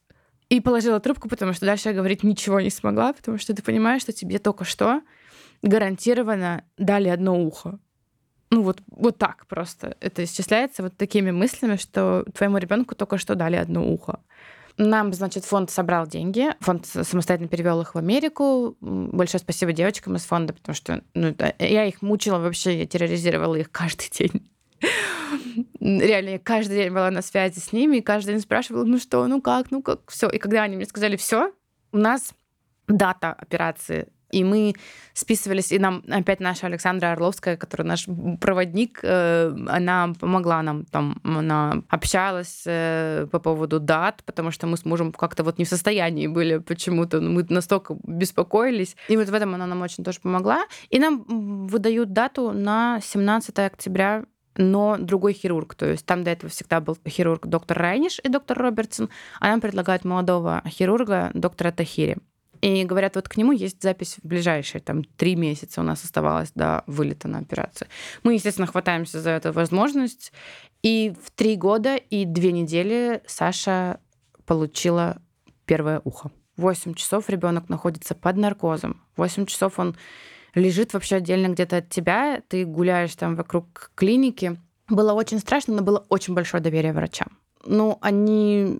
И 0.50 0.62
положила 0.62 1.00
трубку, 1.00 1.28
потому 1.28 1.54
что 1.54 1.66
дальше 1.66 1.90
я 1.90 1.96
говорить 1.96 2.24
ничего 2.24 2.62
не 2.62 2.70
смогла, 2.70 3.14
потому 3.14 3.40
что 3.40 3.56
ты 3.56 3.64
понимаешь, 3.64 4.04
что 4.04 4.14
тебе 4.14 4.38
только 4.38 4.64
что 4.64 5.02
гарантированно 5.64 6.64
дали 6.78 7.10
одно 7.10 7.42
ухо. 7.42 7.80
Ну 8.52 8.62
вот, 8.62 8.82
вот 8.88 9.18
так 9.18 9.48
просто. 9.48 9.98
Это 10.00 10.24
исчисляется 10.24 10.84
вот 10.84 10.96
такими 10.96 11.32
мыслями, 11.32 11.78
что 11.78 12.26
твоему 12.36 12.58
ребенку 12.58 12.94
только 12.94 13.18
что 13.18 13.34
дали 13.34 13.56
одно 13.56 13.86
ухо. 13.92 14.20
Нам, 14.78 15.14
значит, 15.14 15.46
фонд 15.46 15.72
собрал 15.72 16.06
деньги, 16.06 16.50
фонд 16.60 16.86
самостоятельно 16.86 17.48
перевел 17.48 17.82
их 17.82 17.96
в 17.96 17.98
Америку. 17.98 18.76
Большое 18.82 19.40
спасибо 19.40 19.72
девочкам 19.72 20.16
из 20.18 20.26
фонда, 20.26 20.54
потому 20.54 20.76
что 20.76 21.02
ну, 21.14 21.34
я 21.60 21.86
их 21.86 22.02
мучила 22.02 22.40
вообще, 22.40 22.80
я 22.80 22.86
терроризировала 22.86 23.56
их 23.56 23.72
каждый 23.72 24.10
день. 24.10 24.50
Реально, 25.80 26.30
я 26.30 26.40
каждый 26.40 26.76
день 26.76 26.90
была 26.90 27.10
на 27.10 27.22
связи 27.22 27.60
с 27.60 27.72
ними, 27.72 27.98
и 27.98 28.02
каждый 28.02 28.34
день 28.34 28.42
спрашивала, 28.42 28.84
ну 28.84 29.00
что, 29.00 29.26
ну 29.28 29.42
как, 29.42 29.72
ну 29.72 29.82
как, 29.82 30.10
все. 30.10 30.28
И 30.30 30.38
когда 30.38 30.64
они 30.64 30.76
мне 30.76 30.86
сказали, 30.86 31.16
все, 31.16 31.54
у 31.94 31.98
нас 31.98 32.34
дата 32.88 33.32
операции 33.32 34.10
и 34.36 34.44
мы 34.44 34.74
списывались, 35.14 35.72
и 35.72 35.80
нам 35.80 36.04
опять 36.10 36.42
наша 36.42 36.68
Александра 36.68 37.14
Орловская, 37.14 37.56
которая 37.56 37.88
наш 37.88 38.06
проводник, 38.42 39.00
э, 39.02 39.56
она 39.68 40.14
помогла 40.20 40.62
нам 40.62 40.84
там, 40.84 41.22
она 41.24 41.84
общалась 41.88 42.64
э, 42.66 43.28
по 43.32 43.40
поводу 43.40 43.80
дат, 43.80 44.24
потому 44.26 44.52
что 44.52 44.68
мы 44.68 44.76
с 44.76 44.84
мужем 44.84 45.14
как-то 45.14 45.44
вот 45.46 45.58
не 45.58 45.64
в 45.64 45.70
состоянии 45.70 46.28
были 46.28 46.58
почему-то, 46.58 47.22
мы 47.22 47.46
настолько 47.48 47.96
беспокоились. 48.04 48.98
И 49.08 49.16
вот 49.16 49.30
в 49.30 49.34
этом 49.34 49.56
она 49.56 49.68
нам 49.68 49.82
очень 49.82 50.04
тоже 50.04 50.20
помогла. 50.20 50.66
И 50.90 51.00
нам 51.00 51.24
выдают 51.68 52.12
дату 52.12 52.52
на 52.52 53.00
17 53.02 53.58
октября 53.60 54.26
но 54.58 54.96
другой 54.98 55.34
хирург. 55.34 55.76
То 55.76 55.86
есть 55.86 56.06
там 56.06 56.24
до 56.24 56.32
этого 56.32 56.50
всегда 56.50 56.80
был 56.80 56.98
хирург 57.08 57.46
доктор 57.46 57.78
Райниш 57.78 58.20
и 58.24 58.30
доктор 58.30 58.58
Робертсон, 58.58 59.10
а 59.42 59.48
нам 59.48 59.60
предлагают 59.60 60.06
молодого 60.06 60.62
хирурга 60.66 61.32
доктора 61.34 61.72
Тахири. 61.72 62.18
И 62.62 62.84
говорят, 62.84 63.16
вот 63.16 63.30
к 63.30 63.38
нему 63.38 63.52
есть 63.52 63.82
запись 63.82 64.18
в 64.22 64.28
ближайшие 64.28 64.82
там 64.82 65.04
три 65.04 65.36
месяца 65.36 65.82
у 65.82 65.84
нас 65.84 66.04
оставалось 66.04 66.52
до 66.54 66.84
вылета 66.88 67.28
на 67.28 67.40
операцию. 67.40 67.88
Мы, 68.24 68.34
естественно, 68.34 68.68
хватаемся 68.68 69.22
за 69.22 69.32
эту 69.32 69.52
возможность. 69.52 70.32
И 70.82 71.14
в 71.24 71.32
три 71.32 71.56
года 71.56 71.96
и 71.96 72.26
две 72.26 72.52
недели 72.52 73.22
Саша 73.26 74.00
получила 74.46 75.22
первое 75.66 76.02
ухо. 76.04 76.32
Восемь 76.58 76.94
часов 76.94 77.30
ребенок 77.30 77.70
находится 77.70 78.16
под 78.16 78.38
наркозом. 78.38 79.02
Восемь 79.18 79.46
часов 79.46 79.80
он 79.80 79.96
лежит 80.54 80.94
вообще 80.94 81.18
отдельно 81.18 81.48
где-то 81.48 81.78
от 81.78 81.90
тебя. 81.90 82.42
Ты 82.48 82.66
гуляешь 82.66 83.16
там 83.16 83.36
вокруг 83.36 83.92
клиники. 83.96 84.58
Было 84.88 85.14
очень 85.14 85.40
страшно, 85.40 85.76
но 85.76 85.82
было 85.82 86.06
очень 86.10 86.34
большое 86.34 86.62
доверие 86.64 86.94
врачам. 86.94 87.28
Ну, 87.66 87.98
они 88.02 88.78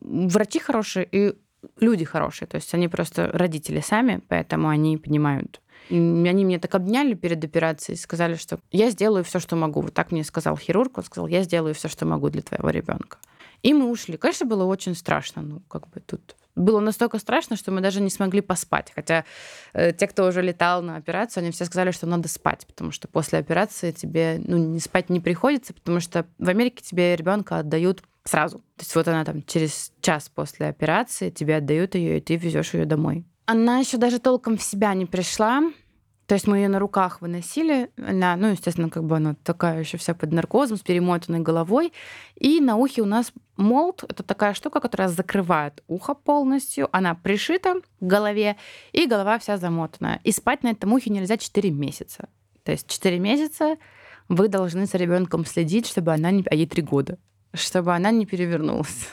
врачи 0.00 0.58
хорошие 0.58 1.06
и 1.10 1.34
люди 1.80 2.04
хорошие, 2.04 2.48
то 2.48 2.56
есть 2.56 2.72
они 2.74 2.88
просто 2.88 3.30
родители 3.32 3.80
сами, 3.80 4.20
поэтому 4.28 4.68
они 4.68 4.96
понимают. 4.96 5.60
И 5.88 5.96
они 5.96 6.44
меня 6.44 6.58
так 6.58 6.74
обняли 6.74 7.14
перед 7.14 7.44
операцией, 7.44 7.98
сказали, 7.98 8.36
что 8.36 8.60
я 8.70 8.90
сделаю 8.90 9.24
все, 9.24 9.40
что 9.40 9.56
могу. 9.56 9.80
Вот 9.80 9.92
так 9.94 10.12
мне 10.12 10.24
сказал 10.24 10.56
хирург, 10.56 10.98
он 10.98 11.04
сказал, 11.04 11.26
я 11.26 11.42
сделаю 11.42 11.74
все, 11.74 11.88
что 11.88 12.06
могу 12.06 12.30
для 12.30 12.42
твоего 12.42 12.70
ребенка. 12.70 13.18
И 13.62 13.74
мы 13.74 13.90
ушли. 13.90 14.16
Конечно, 14.16 14.46
было 14.46 14.64
очень 14.64 14.94
страшно, 14.94 15.42
ну, 15.42 15.60
как 15.68 15.88
бы 15.88 16.00
тут 16.00 16.36
было 16.54 16.80
настолько 16.80 17.18
страшно, 17.18 17.56
что 17.56 17.70
мы 17.70 17.80
даже 17.80 18.00
не 18.00 18.10
смогли 18.10 18.40
поспать. 18.40 18.92
Хотя 18.94 19.24
э, 19.72 19.92
те, 19.92 20.06
кто 20.06 20.26
уже 20.26 20.42
летал 20.42 20.82
на 20.82 20.96
операцию, 20.96 21.42
они 21.42 21.50
все 21.50 21.64
сказали, 21.64 21.92
что 21.92 22.06
надо 22.06 22.28
спать, 22.28 22.66
потому 22.66 22.90
что 22.90 23.08
после 23.08 23.38
операции 23.38 23.90
тебе 23.90 24.40
ну, 24.44 24.58
не 24.58 24.80
спать 24.80 25.08
не 25.08 25.20
приходится, 25.20 25.72
потому 25.72 26.00
что 26.00 26.26
в 26.38 26.48
Америке 26.48 26.82
тебе 26.82 27.16
ребенка 27.16 27.58
отдают 27.58 28.02
сразу. 28.24 28.58
То 28.58 28.80
есть 28.80 28.94
вот 28.94 29.08
она 29.08 29.24
там 29.24 29.42
через 29.42 29.92
час 30.00 30.28
после 30.28 30.66
операции 30.66 31.30
тебе 31.30 31.56
отдают 31.56 31.94
ее, 31.94 32.18
и 32.18 32.20
ты 32.20 32.36
везешь 32.36 32.74
ее 32.74 32.84
домой. 32.84 33.24
Она 33.46 33.78
еще 33.78 33.96
даже 33.96 34.18
толком 34.18 34.56
в 34.56 34.62
себя 34.62 34.94
не 34.94 35.06
пришла. 35.06 35.62
То 36.26 36.34
есть 36.34 36.46
мы 36.46 36.58
ее 36.58 36.68
на 36.68 36.78
руках 36.78 37.20
выносили. 37.20 37.90
Она, 37.98 38.36
ну, 38.36 38.52
естественно, 38.52 38.88
как 38.88 39.04
бы 39.04 39.16
она 39.16 39.34
такая 39.42 39.80
еще 39.80 39.98
вся 39.98 40.14
под 40.14 40.32
наркозом, 40.32 40.78
с 40.78 40.80
перемотанной 40.80 41.40
головой. 41.40 41.92
И 42.36 42.60
на 42.60 42.76
ухе 42.76 43.02
у 43.02 43.06
нас 43.06 43.32
молд. 43.56 44.04
Это 44.08 44.22
такая 44.22 44.54
штука, 44.54 44.80
которая 44.80 45.08
закрывает 45.08 45.82
ухо 45.88 46.14
полностью. 46.14 46.88
Она 46.92 47.14
пришита 47.14 47.74
к 47.74 47.82
голове, 48.00 48.56
и 48.92 49.06
голова 49.06 49.38
вся 49.38 49.58
замотана. 49.58 50.20
И 50.24 50.32
спать 50.32 50.62
на 50.62 50.68
этом 50.68 50.92
ухе 50.92 51.10
нельзя 51.10 51.36
4 51.36 51.70
месяца. 51.70 52.28
То 52.62 52.72
есть 52.72 52.86
4 52.86 53.18
месяца 53.18 53.76
вы 54.28 54.48
должны 54.48 54.86
за 54.86 54.96
ребенком 54.98 55.44
следить, 55.44 55.88
чтобы 55.88 56.14
она 56.14 56.30
не... 56.30 56.44
А 56.48 56.54
ей 56.54 56.66
3 56.66 56.82
года 56.82 57.18
чтобы 57.54 57.94
она 57.94 58.10
не 58.10 58.26
перевернулась. 58.26 59.08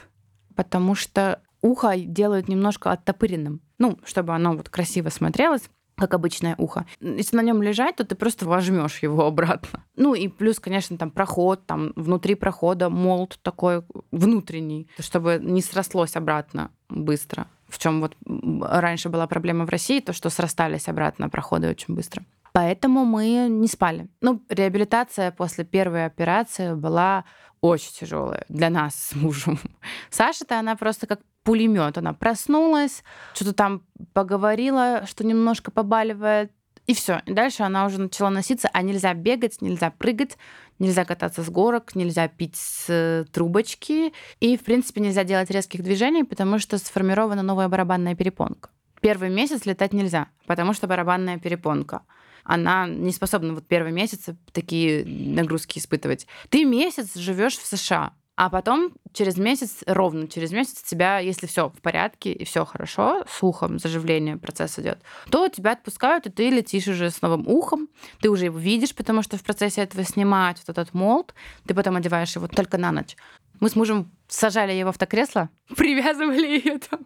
Потому 0.56 0.96
что 0.96 1.42
ухо 1.62 1.98
делают 1.98 2.48
немножко 2.48 2.92
оттопыренным. 2.92 3.62
Ну, 3.78 4.00
чтобы 4.04 4.34
оно 4.34 4.56
вот 4.56 4.70
красиво 4.70 5.10
смотрелось 5.10 5.70
как 6.00 6.14
обычное 6.14 6.56
ухо. 6.58 6.86
Если 7.02 7.36
на 7.36 7.42
нем 7.42 7.62
лежать, 7.62 7.98
то 7.98 8.06
ты 8.06 8.16
просто 8.16 8.48
возьмешь 8.48 9.00
его 9.04 9.26
обратно. 9.26 9.84
Ну 9.96 10.14
и 10.14 10.30
плюс, 10.30 10.60
конечно, 10.60 10.98
там 10.98 11.12
проход, 11.12 11.66
там 11.66 11.92
внутри 11.96 12.36
прохода 12.36 12.90
молд 12.90 13.38
такой 13.42 13.84
внутренний, 14.12 14.88
чтобы 15.00 15.40
не 15.42 15.62
срослось 15.62 16.16
обратно 16.16 16.72
быстро. 16.88 17.48
В 17.68 17.78
чем 17.78 18.02
вот 18.02 18.16
раньше 18.62 19.10
была 19.10 19.28
проблема 19.28 19.66
в 19.66 19.70
России, 19.70 20.00
то 20.00 20.14
что 20.14 20.30
срастались 20.30 20.88
обратно 20.88 21.30
проходы 21.30 21.70
очень 21.70 21.94
быстро. 21.94 22.24
Поэтому 22.52 23.06
мы 23.06 23.48
не 23.48 23.68
спали. 23.68 24.10
Ну, 24.22 24.42
реабилитация 24.50 25.32
после 25.32 25.66
первой 25.66 26.06
операции 26.06 26.74
была 26.74 27.26
очень 27.62 27.92
тяжелая 27.92 28.46
для 28.50 28.70
нас 28.70 28.96
с 28.96 29.16
мужем. 29.16 29.60
Саша-то 30.10 30.60
она 30.60 30.76
просто 30.76 31.08
как 31.08 31.22
пулемет. 31.44 31.98
Она 31.98 32.14
проснулась, 32.14 33.04
что-то 33.34 33.54
там 33.54 33.84
поговорила, 34.14 35.06
что 35.06 35.26
немножко 35.26 35.72
побаливает, 35.72 36.52
и 36.90 36.94
все. 36.96 37.22
И 37.28 37.34
дальше 37.34 37.64
она 37.64 37.86
уже 37.86 38.00
начала 38.02 38.32
носиться, 38.32 38.68
а 38.74 38.82
нельзя 38.82 39.14
бегать, 39.14 39.62
нельзя 39.62 39.92
прыгать, 39.92 40.38
нельзя 40.80 41.06
кататься 41.06 41.44
с 41.44 41.50
горок, 41.50 41.94
нельзя 41.96 42.28
пить 42.28 42.56
с 42.56 42.86
э, 42.90 43.26
трубочки. 43.32 44.12
И, 44.40 44.58
в 44.58 44.64
принципе, 44.64 45.02
нельзя 45.02 45.24
делать 45.24 45.52
резких 45.52 45.84
движений, 45.84 46.24
потому 46.24 46.58
что 46.58 46.80
сформирована 46.80 47.44
новая 47.44 47.68
барабанная 47.68 48.16
перепонка. 48.16 48.70
Первый 49.02 49.30
месяц 49.30 49.66
летать 49.66 49.94
нельзя, 49.94 50.30
потому 50.48 50.74
что 50.74 50.88
барабанная 50.88 51.38
перепонка 51.38 52.02
она 52.50 52.88
не 52.88 53.12
способна 53.12 53.54
вот 53.54 53.68
первые 53.68 53.94
месяцы 53.94 54.36
такие 54.54 55.06
нагрузки 55.06 55.78
испытывать. 55.78 56.26
Ты 56.50 56.66
месяц 56.66 57.16
живешь 57.16 57.56
в 57.58 57.66
США, 57.66 58.14
а 58.36 58.50
потом 58.50 58.94
через 59.14 59.38
месяц, 59.38 59.84
ровно 59.86 60.28
через 60.28 60.52
месяц 60.52 60.82
тебя, 60.82 61.20
если 61.20 61.46
все 61.46 61.70
в 61.70 61.80
порядке 61.82 62.34
и 62.34 62.44
все 62.46 62.66
хорошо, 62.66 63.24
с 63.30 63.44
ухом 63.44 63.78
заживление 63.78 64.38
процесс 64.38 64.80
идет, 64.80 65.00
то 65.30 65.48
тебя 65.48 65.74
отпускают, 65.74 66.26
и 66.26 66.32
ты 66.32 66.50
летишь 66.50 66.88
уже 66.88 67.12
с 67.12 67.22
новым 67.22 67.48
ухом, 67.48 67.88
ты 68.20 68.30
уже 68.30 68.46
его 68.46 68.58
видишь, 68.58 68.96
потому 68.96 69.22
что 69.22 69.38
в 69.38 69.44
процессе 69.44 69.82
этого 69.82 70.04
снимать 70.04 70.58
вот 70.66 70.70
этот 70.70 70.96
молд, 70.96 71.36
ты 71.68 71.76
потом 71.76 71.98
одеваешь 71.98 72.36
его 72.36 72.48
только 72.48 72.80
на 72.80 72.92
ночь. 72.92 73.16
Мы 73.60 73.70
с 73.70 73.76
мужем 73.76 74.12
сажали 74.28 74.74
его 74.74 74.92
в 74.92 74.98
то 74.98 75.06
кресло, 75.06 75.50
привязывали 75.78 76.48
ее 76.48 76.80
там 76.80 77.06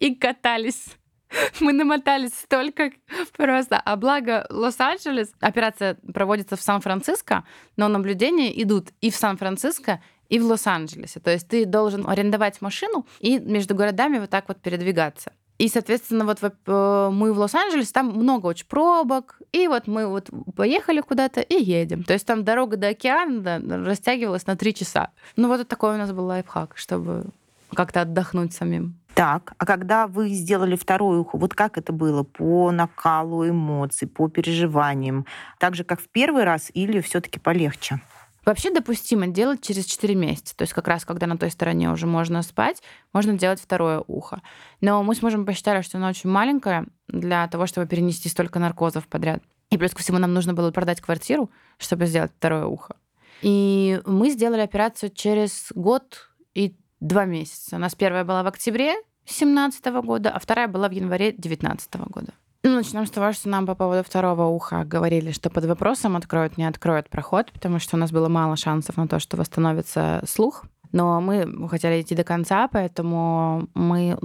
и 0.00 0.12
катались 0.12 0.96
Мы 1.60 1.72
намотались 1.72 2.34
столько 2.34 2.92
просто. 3.36 3.80
А 3.84 3.96
благо 3.96 4.46
Лос-Анджелес, 4.50 5.32
операция 5.40 5.96
проводится 6.12 6.56
в 6.56 6.62
Сан-Франциско, 6.62 7.44
но 7.76 7.88
наблюдения 7.88 8.62
идут 8.62 8.88
и 9.00 9.10
в 9.10 9.16
Сан-Франциско, 9.16 10.00
и 10.28 10.38
в 10.38 10.44
Лос-Анджелесе. 10.44 11.20
То 11.20 11.30
есть 11.30 11.48
ты 11.48 11.64
должен 11.64 12.08
арендовать 12.08 12.60
машину 12.60 13.06
и 13.20 13.38
между 13.38 13.74
городами 13.74 14.18
вот 14.18 14.30
так 14.30 14.48
вот 14.48 14.58
передвигаться. 14.58 15.32
И, 15.58 15.68
соответственно, 15.68 16.26
вот 16.26 16.38
э, 16.42 17.10
мы 17.12 17.32
в 17.32 17.38
Лос-Анджелесе, 17.38 17.90
там 17.92 18.08
много 18.08 18.46
очень 18.46 18.66
пробок, 18.66 19.40
и 19.52 19.68
вот 19.68 19.86
мы 19.86 20.06
вот 20.06 20.28
поехали 20.54 21.00
куда-то 21.00 21.40
и 21.40 21.62
едем. 21.62 22.04
То 22.04 22.12
есть 22.12 22.26
там 22.26 22.44
дорога 22.44 22.76
до 22.76 22.88
океана 22.88 23.40
да, 23.40 23.84
растягивалась 23.84 24.46
на 24.46 24.56
три 24.56 24.74
часа. 24.74 25.12
Ну 25.36 25.48
вот 25.48 25.66
такой 25.66 25.94
у 25.94 25.98
нас 25.98 26.12
был 26.12 26.26
лайфхак, 26.26 26.76
чтобы 26.76 27.26
как-то 27.72 28.02
отдохнуть 28.02 28.52
самим. 28.52 28.98
Так, 29.16 29.54
а 29.56 29.64
когда 29.64 30.08
вы 30.08 30.28
сделали 30.28 30.76
второе 30.76 31.20
ухо, 31.20 31.38
вот 31.38 31.54
как 31.54 31.78
это 31.78 31.90
было 31.90 32.22
по 32.22 32.70
накалу 32.70 33.48
эмоций, 33.48 34.06
по 34.06 34.28
переживаниям? 34.28 35.24
Так 35.58 35.74
же, 35.74 35.84
как 35.84 36.02
в 36.02 36.08
первый 36.10 36.44
раз 36.44 36.70
или 36.74 37.00
все 37.00 37.22
таки 37.22 37.40
полегче? 37.40 38.02
Вообще 38.44 38.70
допустимо 38.70 39.26
делать 39.28 39.62
через 39.62 39.86
4 39.86 40.14
месяца. 40.14 40.54
То 40.54 40.64
есть 40.64 40.74
как 40.74 40.86
раз, 40.86 41.06
когда 41.06 41.26
на 41.26 41.38
той 41.38 41.50
стороне 41.50 41.90
уже 41.90 42.06
можно 42.06 42.42
спать, 42.42 42.82
можно 43.14 43.32
делать 43.38 43.58
второе 43.58 44.04
ухо. 44.06 44.42
Но 44.82 45.02
мы 45.02 45.14
с 45.14 45.22
мужем 45.22 45.46
посчитали, 45.46 45.80
что 45.80 45.96
оно 45.96 46.08
очень 46.08 46.28
маленькое 46.28 46.84
для 47.08 47.48
того, 47.48 47.64
чтобы 47.66 47.86
перенести 47.86 48.28
столько 48.28 48.58
наркозов 48.58 49.08
подряд. 49.08 49.42
И 49.70 49.78
плюс 49.78 49.94
ко 49.94 50.02
всему 50.02 50.18
нам 50.18 50.34
нужно 50.34 50.52
было 50.52 50.70
продать 50.72 51.00
квартиру, 51.00 51.50
чтобы 51.78 52.04
сделать 52.04 52.32
второе 52.36 52.66
ухо. 52.66 52.96
И 53.40 53.98
мы 54.04 54.28
сделали 54.28 54.60
операцию 54.60 55.08
через 55.08 55.72
год 55.74 56.28
и 56.52 56.76
два 57.00 57.24
месяца. 57.24 57.76
У 57.76 57.78
нас 57.78 57.94
первая 57.94 58.24
была 58.24 58.42
в 58.42 58.46
октябре 58.46 58.96
2017 59.26 59.84
года, 60.04 60.30
а 60.30 60.38
вторая 60.38 60.68
была 60.68 60.88
в 60.88 60.92
январе 60.92 61.32
2019 61.32 61.96
года. 62.08 62.32
Ну, 62.62 62.74
начнем 62.74 63.06
с 63.06 63.10
того, 63.10 63.32
что 63.32 63.48
нам 63.48 63.64
по 63.64 63.76
поводу 63.76 64.02
второго 64.02 64.46
уха 64.46 64.84
говорили, 64.84 65.30
что 65.30 65.50
под 65.50 65.66
вопросом 65.66 66.16
откроют, 66.16 66.58
не 66.58 66.64
откроют 66.64 67.08
проход, 67.08 67.52
потому 67.52 67.78
что 67.78 67.96
у 67.96 67.98
нас 67.98 68.10
было 68.10 68.28
мало 68.28 68.56
шансов 68.56 68.96
на 68.96 69.06
то, 69.06 69.20
что 69.20 69.36
восстановится 69.36 70.22
слух. 70.26 70.64
Но 70.92 71.20
мы 71.20 71.68
хотели 71.68 72.00
идти 72.00 72.14
до 72.14 72.24
конца, 72.24 72.68
поэтому 72.68 73.68
мы 73.74 74.18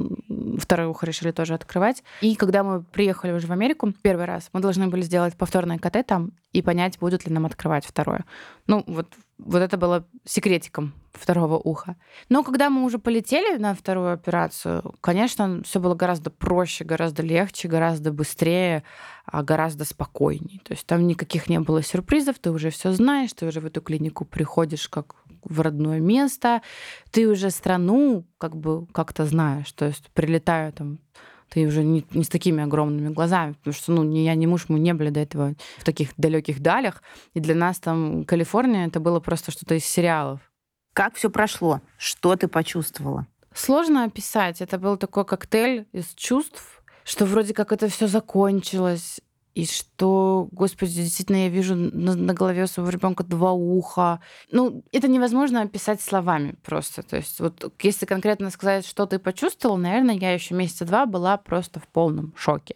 второе 0.57 0.87
ухо 0.87 1.05
решили 1.05 1.31
тоже 1.31 1.53
открывать. 1.53 2.03
И 2.21 2.35
когда 2.35 2.63
мы 2.63 2.81
приехали 2.81 3.31
уже 3.31 3.47
в 3.47 3.51
Америку 3.51 3.93
первый 4.01 4.25
раз, 4.25 4.49
мы 4.53 4.59
должны 4.59 4.87
были 4.87 5.01
сделать 5.01 5.35
повторное 5.35 5.77
КТ 5.79 6.05
там 6.05 6.31
и 6.53 6.61
понять, 6.61 6.97
будут 6.99 7.27
ли 7.27 7.33
нам 7.33 7.45
открывать 7.45 7.85
второе. 7.85 8.25
Ну, 8.67 8.83
вот, 8.87 9.13
вот 9.37 9.59
это 9.59 9.77
было 9.77 10.05
секретиком 10.25 10.93
второго 11.13 11.57
уха. 11.57 11.95
Но 12.29 12.43
когда 12.43 12.69
мы 12.69 12.83
уже 12.83 12.99
полетели 12.99 13.57
на 13.57 13.73
вторую 13.73 14.13
операцию, 14.13 14.95
конечно, 15.01 15.61
все 15.63 15.79
было 15.79 15.95
гораздо 15.95 16.29
проще, 16.29 16.83
гораздо 16.83 17.23
легче, 17.23 17.67
гораздо 17.67 18.11
быстрее, 18.11 18.83
а 19.25 19.43
гораздо 19.43 19.85
спокойней. 19.85 20.61
То 20.63 20.73
есть 20.73 20.85
там 20.85 21.07
никаких 21.07 21.49
не 21.49 21.59
было 21.59 21.83
сюрпризов, 21.83 22.39
ты 22.39 22.51
уже 22.51 22.69
все 22.69 22.91
знаешь, 22.93 23.33
ты 23.33 23.45
уже 23.45 23.59
в 23.59 23.65
эту 23.65 23.81
клинику 23.81 24.25
приходишь 24.25 24.87
как 24.87 25.15
в 25.43 25.61
родное 25.61 25.99
место, 25.99 26.61
ты 27.11 27.27
уже 27.27 27.49
страну 27.49 28.25
как 28.37 28.55
бы 28.55 28.85
как-то 28.87 29.25
знаешь. 29.25 29.71
То 29.71 29.85
есть 29.85 30.09
прилетаю 30.13 30.71
там 30.73 30.99
ты 31.51 31.67
уже 31.67 31.83
не, 31.83 32.05
не 32.11 32.23
с 32.23 32.29
такими 32.29 32.63
огромными 32.63 33.09
глазами, 33.13 33.53
потому 33.53 33.73
что, 33.73 33.91
ну, 33.91 34.03
ни 34.03 34.19
я, 34.19 34.35
ни 34.35 34.45
муж, 34.45 34.65
мы 34.69 34.79
не 34.79 34.93
были 34.93 35.09
до 35.09 35.19
этого 35.19 35.55
в 35.79 35.83
таких 35.83 36.11
далеких 36.15 36.61
далях, 36.61 37.03
и 37.33 37.41
для 37.41 37.55
нас 37.55 37.77
там 37.77 38.23
Калифорния 38.23 38.87
это 38.87 39.01
было 39.01 39.19
просто 39.19 39.51
что-то 39.51 39.75
из 39.75 39.83
сериалов. 39.83 40.39
Как 41.01 41.15
все 41.15 41.31
прошло? 41.31 41.81
Что 41.97 42.35
ты 42.35 42.47
почувствовала? 42.47 43.25
Сложно 43.55 44.03
описать. 44.03 44.61
Это 44.61 44.77
был 44.77 44.97
такой 44.97 45.25
коктейль 45.25 45.87
из 45.93 46.13
чувств, 46.13 46.83
что 47.03 47.25
вроде 47.25 47.55
как 47.55 47.71
это 47.71 47.87
все 47.87 48.05
закончилось, 48.05 49.19
и 49.55 49.65
что, 49.65 50.47
господи, 50.51 50.93
действительно, 50.93 51.37
я 51.37 51.49
вижу 51.49 51.73
на, 51.73 52.13
на 52.15 52.35
голове 52.35 52.67
своего 52.67 52.91
ребенка 52.91 53.23
два 53.23 53.51
уха. 53.51 54.19
Ну, 54.51 54.83
это 54.91 55.07
невозможно 55.07 55.63
описать 55.63 56.01
словами 56.01 56.55
просто. 56.61 57.01
То 57.01 57.17
есть, 57.17 57.39
вот 57.39 57.73
если 57.81 58.05
конкретно 58.05 58.51
сказать, 58.51 58.85
что 58.85 59.07
ты 59.07 59.17
почувствовал, 59.17 59.77
наверное, 59.77 60.13
я 60.13 60.33
еще 60.33 60.53
месяца 60.53 60.85
два 60.85 61.07
была 61.07 61.35
просто 61.37 61.79
в 61.79 61.87
полном 61.87 62.31
шоке. 62.37 62.75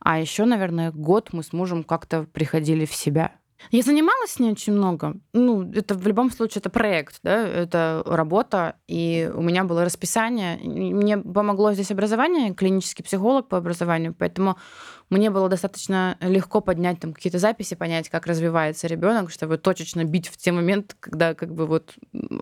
А 0.00 0.18
еще, 0.18 0.46
наверное, 0.46 0.90
год 0.90 1.32
мы 1.32 1.44
с 1.44 1.52
мужем 1.52 1.84
как-то 1.84 2.24
приходили 2.24 2.86
в 2.86 2.92
себя. 2.92 3.30
Я 3.70 3.82
занималась 3.82 4.32
с 4.32 4.38
ней 4.38 4.52
очень 4.52 4.72
много. 4.72 5.14
Ну, 5.32 5.70
это 5.72 5.94
в 5.94 6.06
любом 6.06 6.30
случае 6.30 6.60
это 6.60 6.70
проект, 6.70 7.20
да, 7.22 7.46
это 7.46 8.02
работа, 8.06 8.76
и 8.88 9.30
у 9.34 9.42
меня 9.42 9.64
было 9.64 9.84
расписание. 9.84 10.58
Мне 10.58 11.18
помогло 11.18 11.72
здесь 11.72 11.90
образование, 11.90 12.54
клинический 12.54 13.04
психолог 13.04 13.48
по 13.48 13.58
образованию, 13.58 14.14
поэтому 14.18 14.56
мне 15.12 15.30
было 15.30 15.50
достаточно 15.50 16.16
легко 16.20 16.62
поднять 16.62 16.98
там 16.98 17.12
какие-то 17.12 17.38
записи, 17.38 17.74
понять, 17.74 18.08
как 18.08 18.26
развивается 18.26 18.86
ребенок, 18.86 19.30
чтобы 19.30 19.58
точечно 19.58 20.04
бить 20.04 20.28
в 20.28 20.38
те 20.38 20.52
моменты, 20.52 20.94
когда 21.00 21.34
как 21.34 21.52
бы 21.52 21.66
вот 21.66 21.94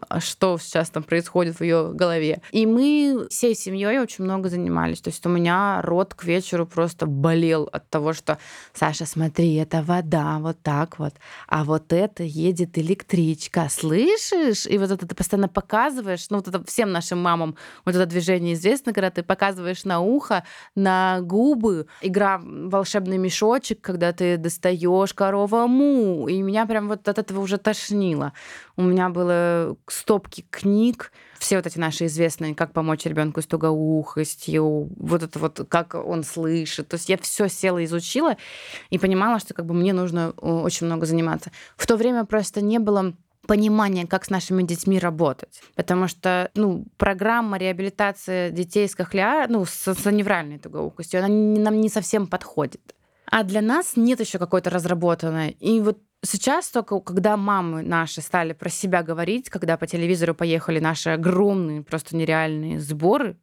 а 0.08 0.20
что 0.20 0.56
сейчас 0.56 0.88
там 0.90 1.02
происходит 1.02 1.58
в 1.58 1.62
ее 1.64 1.92
голове. 1.92 2.42
И 2.52 2.66
мы 2.66 3.26
всей 3.28 3.56
семьей 3.56 3.98
очень 3.98 4.22
много 4.22 4.48
занимались. 4.48 5.00
То 5.00 5.10
есть 5.10 5.26
у 5.26 5.28
меня 5.28 5.82
рот 5.82 6.14
к 6.14 6.22
вечеру 6.22 6.64
просто 6.64 7.06
болел 7.06 7.68
от 7.72 7.90
того, 7.90 8.12
что 8.12 8.38
Саша, 8.72 9.04
смотри, 9.04 9.54
это 9.56 9.82
вода, 9.82 10.38
вот 10.38 10.62
так 10.62 11.00
вот, 11.00 11.14
а 11.48 11.64
вот 11.64 11.92
это 11.92 12.22
едет 12.22 12.78
электричка, 12.78 13.66
слышишь? 13.68 14.66
И 14.66 14.78
вот 14.78 14.92
это 14.92 15.08
ты 15.08 15.14
постоянно 15.16 15.48
показываешь, 15.48 16.30
ну 16.30 16.36
вот 16.36 16.46
это 16.46 16.64
всем 16.64 16.92
нашим 16.92 17.18
мамам 17.20 17.56
вот 17.84 17.96
это 17.96 18.06
движение 18.06 18.54
известно, 18.54 18.92
когда 18.92 19.10
ты 19.10 19.24
показываешь 19.24 19.84
на 19.84 20.00
ухо, 20.00 20.44
на 20.76 21.20
губы, 21.20 21.86
игра 22.00 22.40
волшебный 22.68 23.18
мешочек, 23.18 23.80
когда 23.80 24.12
ты 24.12 24.36
достаешь 24.36 25.14
корова 25.14 25.66
му. 25.66 26.28
И 26.28 26.42
меня 26.42 26.66
прям 26.66 26.88
вот 26.88 27.08
от 27.08 27.18
этого 27.18 27.40
уже 27.40 27.58
тошнило. 27.58 28.32
У 28.76 28.82
меня 28.82 29.08
было 29.08 29.76
стопки 29.86 30.44
книг, 30.50 31.12
все 31.38 31.56
вот 31.56 31.66
эти 31.66 31.78
наши 31.78 32.06
известные, 32.06 32.54
как 32.54 32.72
помочь 32.72 33.06
ребенку 33.06 33.40
с 33.40 33.46
тугоухостью, 33.46 34.90
вот 34.96 35.22
это 35.22 35.38
вот, 35.38 35.66
как 35.68 35.94
он 35.94 36.22
слышит. 36.22 36.88
То 36.88 36.96
есть 36.96 37.08
я 37.08 37.16
все 37.18 37.48
села, 37.48 37.84
изучила 37.84 38.36
и 38.90 38.98
понимала, 38.98 39.40
что 39.40 39.54
как 39.54 39.66
бы 39.66 39.74
мне 39.74 39.92
нужно 39.92 40.34
э, 40.36 40.46
очень 40.46 40.86
много 40.86 41.06
заниматься. 41.06 41.50
В 41.76 41.86
то 41.86 41.96
время 41.96 42.24
просто 42.24 42.60
не 42.60 42.78
было 42.78 43.14
понимание, 43.50 44.06
как 44.06 44.24
с 44.24 44.30
нашими 44.30 44.62
детьми 44.62 45.00
работать. 45.00 45.60
Потому 45.74 46.06
что 46.06 46.52
ну, 46.54 46.84
программа 46.96 47.58
реабилитации 47.58 48.50
детей 48.50 48.88
с 48.88 48.94
кохлеар, 48.94 49.50
ну, 49.50 49.64
с, 49.64 49.92
с 49.92 50.10
невральной 50.12 50.60
тугоухостью, 50.60 51.18
она 51.18 51.28
не, 51.28 51.58
нам 51.58 51.80
не 51.80 51.88
совсем 51.88 52.28
подходит. 52.28 52.94
А 53.26 53.42
для 53.42 53.60
нас 53.60 53.96
нет 53.96 54.20
еще 54.20 54.38
какой-то 54.38 54.70
разработанной. 54.70 55.50
И 55.50 55.80
вот 55.80 55.98
сейчас 56.22 56.70
только, 56.70 57.00
когда 57.00 57.36
мамы 57.36 57.82
наши 57.82 58.20
стали 58.20 58.52
про 58.52 58.68
себя 58.68 59.02
говорить, 59.02 59.50
когда 59.50 59.76
по 59.76 59.88
телевизору 59.88 60.32
поехали 60.32 60.78
наши 60.78 61.10
огромные, 61.10 61.82
просто 61.82 62.16
нереальные 62.16 62.78
сборы, 62.78 63.36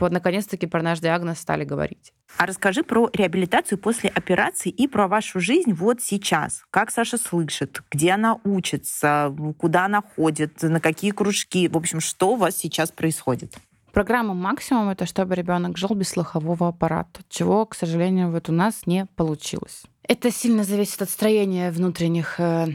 вот 0.00 0.12
наконец-таки 0.12 0.66
про 0.66 0.82
наш 0.82 1.00
диагноз 1.00 1.38
стали 1.38 1.64
говорить. 1.64 2.12
А 2.36 2.46
расскажи 2.46 2.82
про 2.82 3.10
реабилитацию 3.12 3.78
после 3.78 4.10
операции 4.10 4.70
и 4.70 4.88
про 4.88 5.08
вашу 5.08 5.40
жизнь 5.40 5.72
вот 5.72 6.00
сейчас. 6.00 6.62
Как 6.70 6.90
Саша 6.90 7.18
слышит, 7.18 7.82
где 7.90 8.12
она 8.12 8.38
учится, 8.44 9.34
куда 9.58 9.86
она 9.86 10.02
ходит, 10.02 10.62
на 10.62 10.80
какие 10.80 11.10
кружки. 11.10 11.68
В 11.68 11.76
общем, 11.76 12.00
что 12.00 12.32
у 12.32 12.36
вас 12.36 12.56
сейчас 12.56 12.90
происходит? 12.90 13.54
Программа 13.92 14.34
«Максимум»— 14.34 14.88
это 14.90 15.04
чтобы 15.04 15.34
ребенок 15.34 15.76
жил 15.76 15.90
без 15.90 16.10
слухового 16.10 16.68
аппарата, 16.68 17.20
чего, 17.28 17.66
к 17.66 17.74
сожалению, 17.74 18.30
вот 18.30 18.48
у 18.48 18.52
нас 18.52 18.86
не 18.86 19.06
получилось. 19.16 19.82
Это 20.06 20.30
сильно 20.30 20.62
зависит 20.62 21.02
от 21.02 21.10
строения 21.10 21.72
внутренних 21.72 22.38
э, 22.38 22.68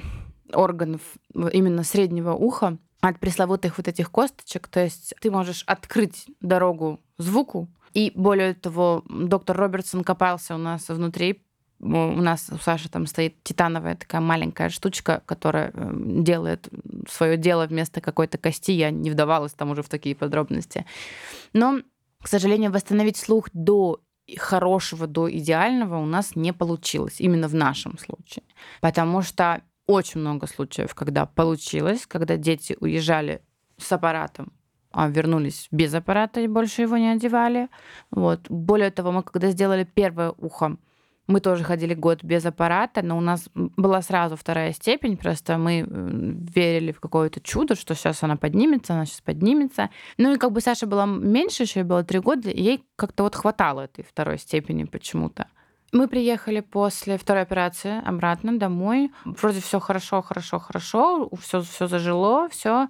органов 0.53 1.01
именно 1.33 1.83
среднего 1.83 2.33
уха 2.33 2.77
от 3.09 3.19
пресловутых 3.19 3.77
вот 3.77 3.87
этих 3.87 4.11
косточек. 4.11 4.67
То 4.67 4.83
есть 4.83 5.13
ты 5.21 5.31
можешь 5.31 5.63
открыть 5.67 6.25
дорогу 6.41 6.99
звуку. 7.17 7.67
И 7.93 8.11
более 8.15 8.53
того, 8.53 9.03
доктор 9.07 9.57
Робертсон 9.57 10.03
копался 10.03 10.55
у 10.55 10.57
нас 10.57 10.89
внутри. 10.89 11.41
У 11.79 11.87
нас 11.87 12.49
у 12.51 12.57
Саши 12.57 12.89
там 12.89 13.05
стоит 13.05 13.41
титановая 13.43 13.95
такая 13.95 14.21
маленькая 14.21 14.69
штучка, 14.69 15.21
которая 15.25 15.71
э, 15.73 15.91
делает 15.93 16.69
свое 17.09 17.37
дело 17.37 17.67
вместо 17.67 18.01
какой-то 18.01 18.37
кости. 18.37 18.71
Я 18.71 18.91
не 18.91 19.11
вдавалась 19.11 19.53
там 19.53 19.71
уже 19.71 19.83
в 19.83 19.89
такие 19.89 20.15
подробности. 20.15 20.85
Но, 21.53 21.81
к 22.21 22.27
сожалению, 22.27 22.71
восстановить 22.71 23.17
слух 23.17 23.49
до 23.53 24.01
хорошего, 24.37 25.05
до 25.05 25.31
идеального 25.31 25.97
у 25.97 26.05
нас 26.05 26.35
не 26.35 26.53
получилось. 26.53 27.19
Именно 27.19 27.47
в 27.47 27.55
нашем 27.55 27.97
случае. 27.97 28.43
Потому 28.81 29.21
что 29.21 29.61
очень 29.87 30.21
много 30.21 30.47
случаев, 30.47 30.95
когда 30.95 31.25
получилось, 31.25 32.05
когда 32.07 32.37
дети 32.37 32.75
уезжали 32.79 33.41
с 33.77 33.91
аппаратом, 33.91 34.51
а 34.91 35.09
вернулись 35.09 35.67
без 35.71 35.93
аппарата 35.93 36.41
и 36.41 36.47
больше 36.47 36.83
его 36.83 36.97
не 36.97 37.09
одевали. 37.09 37.69
Вот. 38.11 38.49
Более 38.49 38.91
того, 38.91 39.11
мы 39.11 39.23
когда 39.23 39.51
сделали 39.51 39.83
первое 39.83 40.31
ухо, 40.37 40.77
мы 41.27 41.39
тоже 41.39 41.63
ходили 41.63 41.95
год 41.95 42.23
без 42.23 42.45
аппарата, 42.45 43.01
но 43.01 43.17
у 43.17 43.21
нас 43.21 43.49
была 43.53 44.01
сразу 44.01 44.35
вторая 44.35 44.73
степень, 44.73 45.17
просто 45.17 45.57
мы 45.57 45.83
верили 45.89 46.91
в 46.91 46.99
какое-то 46.99 47.39
чудо, 47.41 47.75
что 47.75 47.95
сейчас 47.95 48.21
она 48.21 48.35
поднимется, 48.35 48.93
она 48.93 49.05
сейчас 49.05 49.21
поднимется. 49.21 49.89
Ну 50.17 50.33
и 50.33 50.37
как 50.37 50.51
бы 50.51 50.61
Саша 50.61 50.85
была 50.85 51.05
меньше, 51.07 51.63
еще 51.63 51.83
было 51.83 52.03
три 52.03 52.19
года, 52.19 52.49
ей 52.49 52.83
как-то 52.95 53.23
вот 53.23 53.35
хватало 53.35 53.81
этой 53.81 54.03
второй 54.03 54.37
степени 54.37 54.83
почему-то. 54.83 55.47
Мы 55.95 56.09
приехали 56.09 56.59
после 56.59 57.17
второй 57.17 57.43
операции 57.43 58.05
обратно 58.05 58.59
домой. 58.59 59.13
Вроде 59.23 59.61
все 59.61 59.79
хорошо, 59.79 60.21
хорошо, 60.21 60.59
хорошо, 60.59 61.29
все, 61.39 61.61
все 61.61 61.87
зажило, 61.87 62.49
все. 62.49 62.89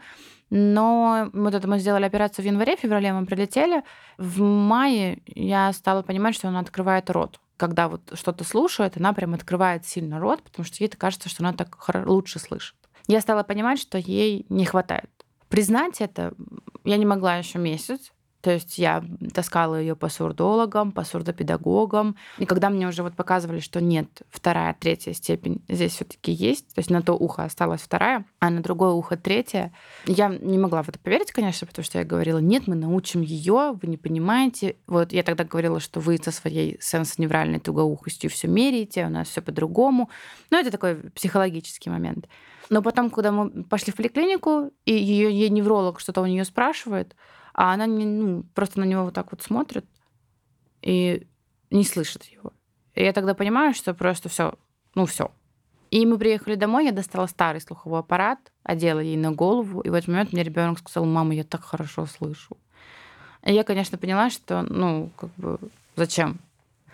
Но 0.50 1.30
вот 1.32 1.54
это 1.54 1.68
мы 1.68 1.78
сделали 1.78 2.06
операцию 2.06 2.44
в 2.44 2.48
январе, 2.48 2.76
в 2.76 2.80
феврале 2.80 3.14
мы 3.14 3.28
прилетели. 3.28 3.84
В 4.18 4.42
мае 4.42 5.20
я 5.28 5.72
стала 5.74 6.02
понимать, 6.02 6.34
что 6.34 6.48
она 6.48 6.62
открывает 6.62 7.12
рот. 7.12 7.40
Когда 7.58 7.90
вот 7.90 8.02
что-то 8.16 8.44
слушает, 8.44 8.98
она 8.98 9.14
прям 9.14 9.36
открывает 9.36 9.86
сильно 9.86 10.20
рот, 10.20 10.42
потому 10.42 10.66
что 10.66 10.84
ей 10.84 10.90
кажется, 10.90 11.30
что 11.30 11.44
она 11.44 11.54
так 11.54 11.78
лучше 12.08 12.40
слышит. 12.40 12.76
Я 13.06 13.22
стала 13.22 13.44
понимать, 13.44 13.78
что 13.78 14.00
ей 14.00 14.48
не 14.50 14.66
хватает. 14.66 15.12
Признать 15.48 16.02
это 16.02 16.34
я 16.84 16.98
не 16.98 17.06
могла 17.06 17.36
еще 17.36 17.60
месяц. 17.60 18.12
То 18.46 18.52
есть 18.52 18.78
я 18.78 19.04
таскала 19.34 19.82
ее 19.82 19.96
по 19.96 20.08
сурдологам, 20.08 20.92
по 20.92 21.04
сурдопедагогам. 21.04 22.16
И 22.38 22.46
когда 22.46 22.70
мне 22.70 22.88
уже 22.88 23.02
вот 23.02 23.16
показывали, 23.16 23.60
что 23.60 23.82
нет, 23.82 24.22
вторая, 24.30 24.78
третья 24.80 25.14
степень 25.14 25.64
здесь 25.68 25.94
все-таки 25.94 26.32
есть, 26.32 26.68
то 26.76 26.78
есть 26.78 26.92
на 26.92 27.02
то 27.02 27.14
ухо 27.14 27.44
осталась 27.44 27.82
вторая, 27.82 28.24
а 28.40 28.52
на 28.52 28.62
другое 28.62 28.92
ухо 28.92 29.18
третья, 29.18 29.74
я 30.06 30.28
не 30.28 30.60
могла 30.60 30.84
в 30.84 30.90
это 30.90 31.00
поверить, 31.00 31.32
конечно, 31.32 31.66
потому 31.66 31.84
что 31.84 31.98
я 31.98 32.04
говорила, 32.04 32.38
нет, 32.38 32.68
мы 32.68 32.76
научим 32.76 33.22
ее, 33.22 33.80
вы 33.82 33.88
не 33.88 33.98
понимаете. 33.98 34.76
Вот 34.86 35.12
я 35.12 35.24
тогда 35.24 35.44
говорила, 35.44 35.80
что 35.80 36.00
вы 36.00 36.18
со 36.18 36.30
своей 36.30 36.78
сенсоневральной 36.80 37.60
тугоухостью 37.60 38.30
все 38.30 38.48
меряете, 38.48 39.08
у 39.08 39.10
нас 39.10 39.28
все 39.28 39.42
по-другому. 39.42 40.12
Но 40.52 40.60
это 40.60 40.70
такой 40.70 40.98
психологический 41.16 41.90
момент. 41.90 42.28
Но 42.70 42.84
потом, 42.84 43.10
когда 43.10 43.32
мы 43.32 43.64
пошли 43.64 43.92
в 43.92 43.96
поликлинику, 43.96 44.70
и 44.86 44.94
ее, 44.94 45.32
ей 45.32 45.50
невролог 45.50 46.00
что-то 46.00 46.22
у 46.22 46.28
нее 46.28 46.46
спрашивает, 46.46 47.16
а 47.56 47.74
она 47.74 47.86
не, 47.86 48.06
ну, 48.06 48.44
просто 48.54 48.80
на 48.80 48.84
него 48.84 49.06
вот 49.06 49.14
так 49.14 49.32
вот 49.32 49.42
смотрит 49.42 49.86
и 50.82 51.26
не 51.72 51.86
слышит 51.86 52.26
его. 52.26 52.52
И 52.94 53.04
я 53.04 53.14
тогда 53.14 53.34
понимаю, 53.34 53.74
что 53.74 53.94
просто 53.94 54.30
все, 54.30 54.56
ну 54.94 55.06
все. 55.06 55.32
И 55.90 56.06
мы 56.06 56.18
приехали 56.18 56.56
домой, 56.56 56.86
я 56.86 56.92
достала 56.92 57.28
старый 57.28 57.62
слуховой 57.62 58.02
аппарат, 58.02 58.40
одела 58.64 59.00
ей 59.00 59.16
на 59.16 59.32
голову, 59.32 59.80
и 59.80 59.90
в 59.90 59.94
этот 59.94 60.10
момент 60.10 60.34
мне 60.34 60.44
ребенок 60.44 60.80
сказал, 60.80 61.06
мама, 61.06 61.34
я 61.34 61.46
так 61.46 61.64
хорошо 61.64 62.06
слышу. 62.06 62.58
И 63.44 63.54
я, 63.54 63.64
конечно, 63.64 63.98
поняла, 63.98 64.30
что, 64.30 64.64
ну, 64.64 65.10
как 65.16 65.30
бы, 65.36 65.58
зачем? 65.96 66.40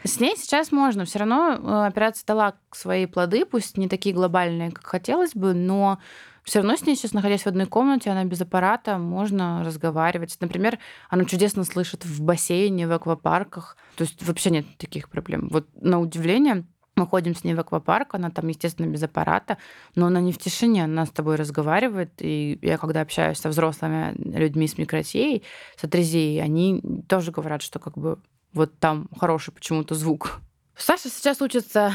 С 0.03 0.19
ней 0.19 0.35
сейчас 0.35 0.71
можно. 0.71 1.05
Все 1.05 1.19
равно 1.19 1.53
э, 1.53 1.87
операция 1.87 2.25
дала 2.25 2.55
свои 2.71 3.05
плоды, 3.05 3.45
пусть 3.45 3.77
не 3.77 3.87
такие 3.87 4.15
глобальные, 4.15 4.71
как 4.71 4.85
хотелось 4.85 5.33
бы, 5.33 5.53
но 5.53 5.99
все 6.43 6.59
равно 6.59 6.75
с 6.75 6.85
ней 6.85 6.95
сейчас, 6.95 7.13
находясь 7.13 7.43
в 7.43 7.47
одной 7.47 7.67
комнате, 7.67 8.09
она 8.09 8.23
без 8.23 8.41
аппарата, 8.41 8.97
можно 8.97 9.63
разговаривать. 9.63 10.35
Например, 10.39 10.79
она 11.09 11.25
чудесно 11.25 11.63
слышит 11.63 12.03
в 12.03 12.21
бассейне, 12.21 12.87
в 12.87 12.91
аквапарках. 12.91 13.77
То 13.95 14.03
есть 14.03 14.23
вообще 14.23 14.49
нет 14.49 14.65
таких 14.77 15.09
проблем. 15.09 15.49
Вот 15.51 15.67
на 15.79 15.99
удивление, 15.99 16.65
мы 16.95 17.05
ходим 17.05 17.35
с 17.35 17.43
ней 17.43 17.53
в 17.53 17.59
аквапарк, 17.59 18.15
она 18.15 18.31
там, 18.31 18.47
естественно, 18.47 18.87
без 18.87 19.03
аппарата, 19.03 19.57
но 19.95 20.07
она 20.07 20.19
не 20.19 20.31
в 20.31 20.39
тишине, 20.39 20.85
она 20.85 21.05
с 21.05 21.11
тобой 21.11 21.35
разговаривает. 21.35 22.11
И 22.19 22.57
я, 22.61 22.77
когда 22.77 23.01
общаюсь 23.01 23.37
со 23.37 23.49
взрослыми 23.49 24.13
людьми 24.17 24.67
с 24.67 24.77
микротией, 24.77 25.43
с 25.77 25.83
атрезией, 25.83 26.41
они 26.41 26.81
тоже 27.07 27.31
говорят, 27.31 27.61
что 27.61 27.77
как 27.79 27.97
бы 27.97 28.19
вот 28.53 28.77
там 28.79 29.07
хороший 29.17 29.53
почему-то 29.53 29.95
звук. 29.95 30.41
Саша 30.75 31.09
сейчас 31.09 31.41
учится, 31.41 31.93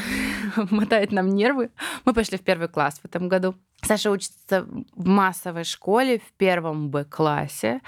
мотает 0.69 1.11
нам 1.11 1.29
нервы. 1.29 1.71
Мы 2.05 2.13
пошли 2.13 2.37
в 2.37 2.41
первый 2.41 2.69
класс 2.69 2.99
в 3.01 3.05
этом 3.05 3.27
году. 3.27 3.55
Саша 3.81 4.09
учится 4.09 4.65
в 4.95 5.07
массовой 5.07 5.63
школе 5.63 6.19
в 6.19 6.33
первом 6.33 6.89
Б-классе, 6.89 7.81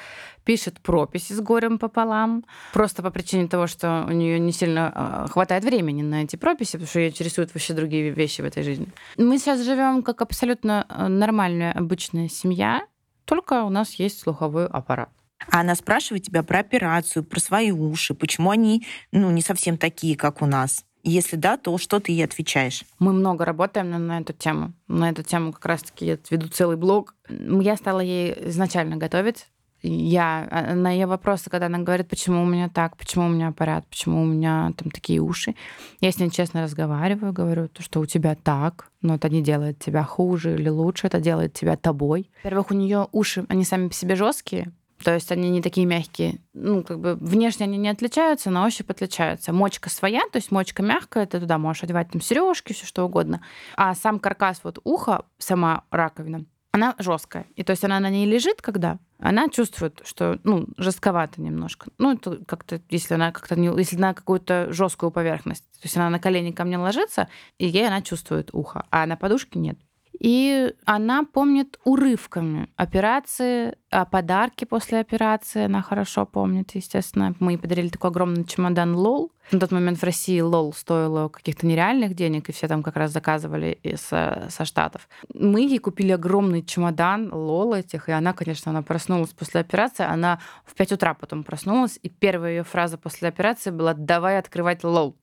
пишет 0.43 0.79
прописи 0.81 1.33
с 1.33 1.41
горем 1.41 1.79
пополам, 1.79 2.45
просто 2.73 3.01
по 3.01 3.09
причине 3.11 3.47
того, 3.47 3.65
что 3.65 4.05
у 4.07 4.11
нее 4.11 4.39
не 4.39 4.51
сильно 4.51 4.91
а, 4.93 5.27
хватает 5.27 5.63
времени 5.63 6.01
на 6.03 6.23
эти 6.23 6.35
прописи, 6.35 6.73
потому 6.73 6.87
что 6.87 6.99
ее 6.99 7.09
интересуют 7.09 7.53
вообще 7.53 7.73
другие 7.73 8.11
вещи 8.11 8.41
в 8.41 8.45
этой 8.45 8.63
жизни. 8.63 8.87
Мы 9.17 9.39
сейчас 9.39 9.61
живем 9.61 10.03
как 10.03 10.21
абсолютно 10.21 10.85
э, 10.89 11.07
нормальная 11.07 11.71
обычная 11.71 12.27
семья, 12.27 12.85
только 13.25 13.63
у 13.63 13.69
нас 13.69 13.93
есть 13.95 14.19
слуховой 14.19 14.67
аппарат. 14.67 15.09
А 15.47 15.61
она 15.61 15.75
спрашивает 15.75 16.23
тебя 16.23 16.43
про 16.43 16.59
операцию, 16.59 17.23
про 17.23 17.39
свои 17.39 17.71
уши, 17.71 18.13
почему 18.13 18.51
они 18.51 18.85
ну, 19.11 19.31
не 19.31 19.41
совсем 19.41 19.77
такие, 19.77 20.15
как 20.15 20.41
у 20.41 20.45
нас. 20.45 20.85
Если 21.03 21.37
да, 21.37 21.57
то 21.57 21.77
что 21.77 21.99
ты 21.99 22.11
ей 22.11 22.25
отвечаешь? 22.25 22.83
Мы 22.99 23.13
много 23.13 23.45
работаем 23.45 23.89
на, 24.07 24.19
эту 24.19 24.33
тему. 24.33 24.73
На 24.87 25.09
эту 25.09 25.23
тему 25.23 25.53
как 25.53 25.65
раз-таки 25.65 26.05
я 26.05 26.17
веду 26.29 26.49
целый 26.49 26.75
блог. 26.75 27.15
Я 27.29 27.77
стала 27.77 28.01
ей 28.01 28.35
изначально 28.49 28.97
готовить. 28.97 29.47
Я 29.81 30.45
а, 30.51 30.75
на 30.75 30.91
ее 30.91 31.05
вопросы, 31.05 31.49
когда 31.49 31.67
она 31.67 31.79
говорит, 31.79 32.09
почему 32.09 32.43
у 32.43 32.45
меня 32.45 32.67
так, 32.67 32.97
почему 32.97 33.27
у 33.27 33.29
меня 33.29 33.47
аппарат, 33.47 33.87
почему 33.87 34.23
у 34.23 34.25
меня 34.25 34.73
там 34.75 34.91
такие 34.91 35.21
уши, 35.21 35.55
я 36.01 36.11
с 36.11 36.19
ней 36.19 36.29
честно 36.29 36.63
разговариваю, 36.63 37.31
говорю, 37.31 37.69
то, 37.69 37.81
что 37.81 38.01
у 38.01 38.05
тебя 38.05 38.35
так, 38.35 38.91
но 39.01 39.15
это 39.15 39.29
не 39.29 39.41
делает 39.41 39.79
тебя 39.79 40.03
хуже 40.03 40.55
или 40.55 40.67
лучше, 40.67 41.07
это 41.07 41.21
делает 41.21 41.53
тебя 41.53 41.77
тобой. 41.77 42.29
Во-первых, 42.43 42.71
у 42.71 42.73
нее 42.73 43.07
уши, 43.13 43.45
они 43.47 43.63
сами 43.63 43.87
по 43.87 43.93
себе 43.93 44.15
жесткие, 44.15 44.73
то 45.03 45.13
есть 45.13 45.31
они 45.31 45.49
не 45.49 45.61
такие 45.61 45.85
мягкие. 45.85 46.39
Ну, 46.53 46.83
как 46.83 46.99
бы 46.99 47.15
внешне 47.15 47.65
они 47.65 47.77
не 47.77 47.89
отличаются, 47.89 48.49
на 48.49 48.65
ощупь 48.65 48.89
отличаются. 48.89 49.53
Мочка 49.53 49.89
своя, 49.89 50.21
то 50.31 50.37
есть 50.37 50.51
мочка 50.51 50.83
мягкая, 50.83 51.25
ты 51.25 51.39
туда 51.39 51.57
можешь 51.57 51.83
одевать 51.83 52.11
там 52.11 52.21
сережки, 52.21 52.73
все 52.73 52.85
что 52.85 53.05
угодно. 53.05 53.41
А 53.75 53.95
сам 53.95 54.19
каркас 54.19 54.61
вот 54.63 54.79
уха, 54.83 55.25
сама 55.37 55.83
раковина, 55.91 56.45
она 56.71 56.95
жесткая. 56.99 57.45
И 57.55 57.63
то 57.63 57.71
есть 57.71 57.83
она 57.83 57.99
на 57.99 58.09
ней 58.09 58.25
лежит, 58.25 58.61
когда 58.61 58.99
она 59.19 59.49
чувствует, 59.49 60.01
что 60.05 60.39
ну, 60.43 60.67
жестковато 60.77 61.41
немножко. 61.41 61.89
Ну, 61.97 62.13
это 62.13 62.39
как-то, 62.45 62.81
если 62.89 63.15
она 63.15 63.31
как-то 63.31 63.55
не, 63.57 63.67
если 63.77 63.97
на 63.97 64.13
какую-то 64.13 64.71
жесткую 64.71 65.11
поверхность. 65.11 65.65
То 65.73 65.83
есть 65.83 65.97
она 65.97 66.09
на 66.09 66.19
колени 66.19 66.51
ко 66.51 66.63
мне 66.63 66.77
ложится, 66.77 67.27
и 67.57 67.67
ей 67.67 67.87
она 67.87 68.01
чувствует 68.01 68.49
ухо, 68.53 68.85
а 68.91 69.05
на 69.05 69.17
подушке 69.17 69.59
нет. 69.59 69.79
И 70.19 70.73
она 70.83 71.23
помнит 71.23 71.79
урывками 71.85 72.69
операции, 72.75 73.75
а 73.89 74.05
подарки 74.05 74.65
после 74.65 74.99
операции 74.99 75.63
она 75.63 75.81
хорошо 75.81 76.25
помнит, 76.25 76.75
естественно. 76.75 77.33
Мы 77.39 77.53
ей 77.53 77.57
подарили 77.57 77.87
такой 77.87 78.09
огромный 78.09 78.43
чемодан 78.43 78.95
LOL. 78.95 79.31
На 79.51 79.59
тот 79.59 79.71
момент 79.71 79.97
в 79.97 80.03
России 80.03 80.41
LOL 80.41 80.73
стоило 80.73 81.29
каких-то 81.29 81.65
нереальных 81.65 82.15
денег, 82.15 82.49
и 82.49 82.51
все 82.51 82.67
там 82.67 82.83
как 82.83 82.97
раз 82.97 83.11
заказывали 83.11 83.79
из, 83.81 84.01
со 84.01 84.65
Штатов. 84.65 85.07
Мы 85.33 85.61
ей 85.61 85.79
купили 85.79 86.11
огромный 86.11 86.63
чемодан 86.63 87.33
LOL 87.33 87.73
этих, 87.73 88.09
и 88.09 88.11
она, 88.11 88.33
конечно, 88.33 88.71
она 88.71 88.81
проснулась 88.81 89.31
после 89.31 89.61
операции, 89.61 90.05
она 90.05 90.39
в 90.65 90.75
5 90.75 90.91
утра 90.91 91.13
потом 91.13 91.43
проснулась, 91.45 91.97
и 92.03 92.09
первая 92.09 92.57
ее 92.57 92.63
фраза 92.63 92.97
после 92.97 93.29
операции 93.29 93.71
была 93.71 93.93
«давай 93.93 94.37
открывать 94.37 94.83
LOL». 94.83 95.15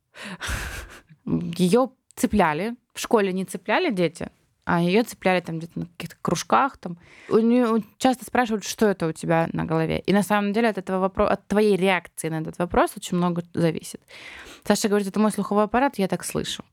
Ее 1.27 1.91
цепляли, 2.15 2.77
в 2.95 3.01
школе 3.01 3.33
не 3.33 3.45
цепляли 3.45 3.91
дети, 3.91 4.31
а 4.67 4.81
ее 4.83 5.05
цепляли 5.05 5.41
там 5.41 5.59
где-то 5.59 5.79
на 5.79 5.87
каких-то 5.87 6.17
кружках. 6.21 6.77
Там. 6.77 6.99
У 7.29 7.39
нее 7.39 7.83
часто 7.99 8.25
спрашивают, 8.25 8.65
что 8.65 8.87
это 8.87 9.07
у 9.07 9.13
тебя 9.13 9.49
на 9.53 9.65
голове. 9.65 10.01
И 10.01 10.13
на 10.13 10.25
самом 10.25 10.53
деле 10.53 10.69
от 10.69 10.77
этого 10.77 10.99
вопроса, 10.99 11.35
от 11.35 11.47
твоей 11.47 11.77
реакции 11.77 12.29
на 12.29 12.41
этот 12.41 12.59
вопрос 12.59 12.93
очень 12.97 13.17
много 13.17 13.45
зависит. 13.55 14.01
Саша 14.65 14.89
говорит, 14.89 15.07
это 15.07 15.21
мой 15.21 15.31
слуховой 15.31 15.65
аппарат, 15.65 15.99
я 15.99 16.09
так 16.09 16.25
слышу. 16.25 16.65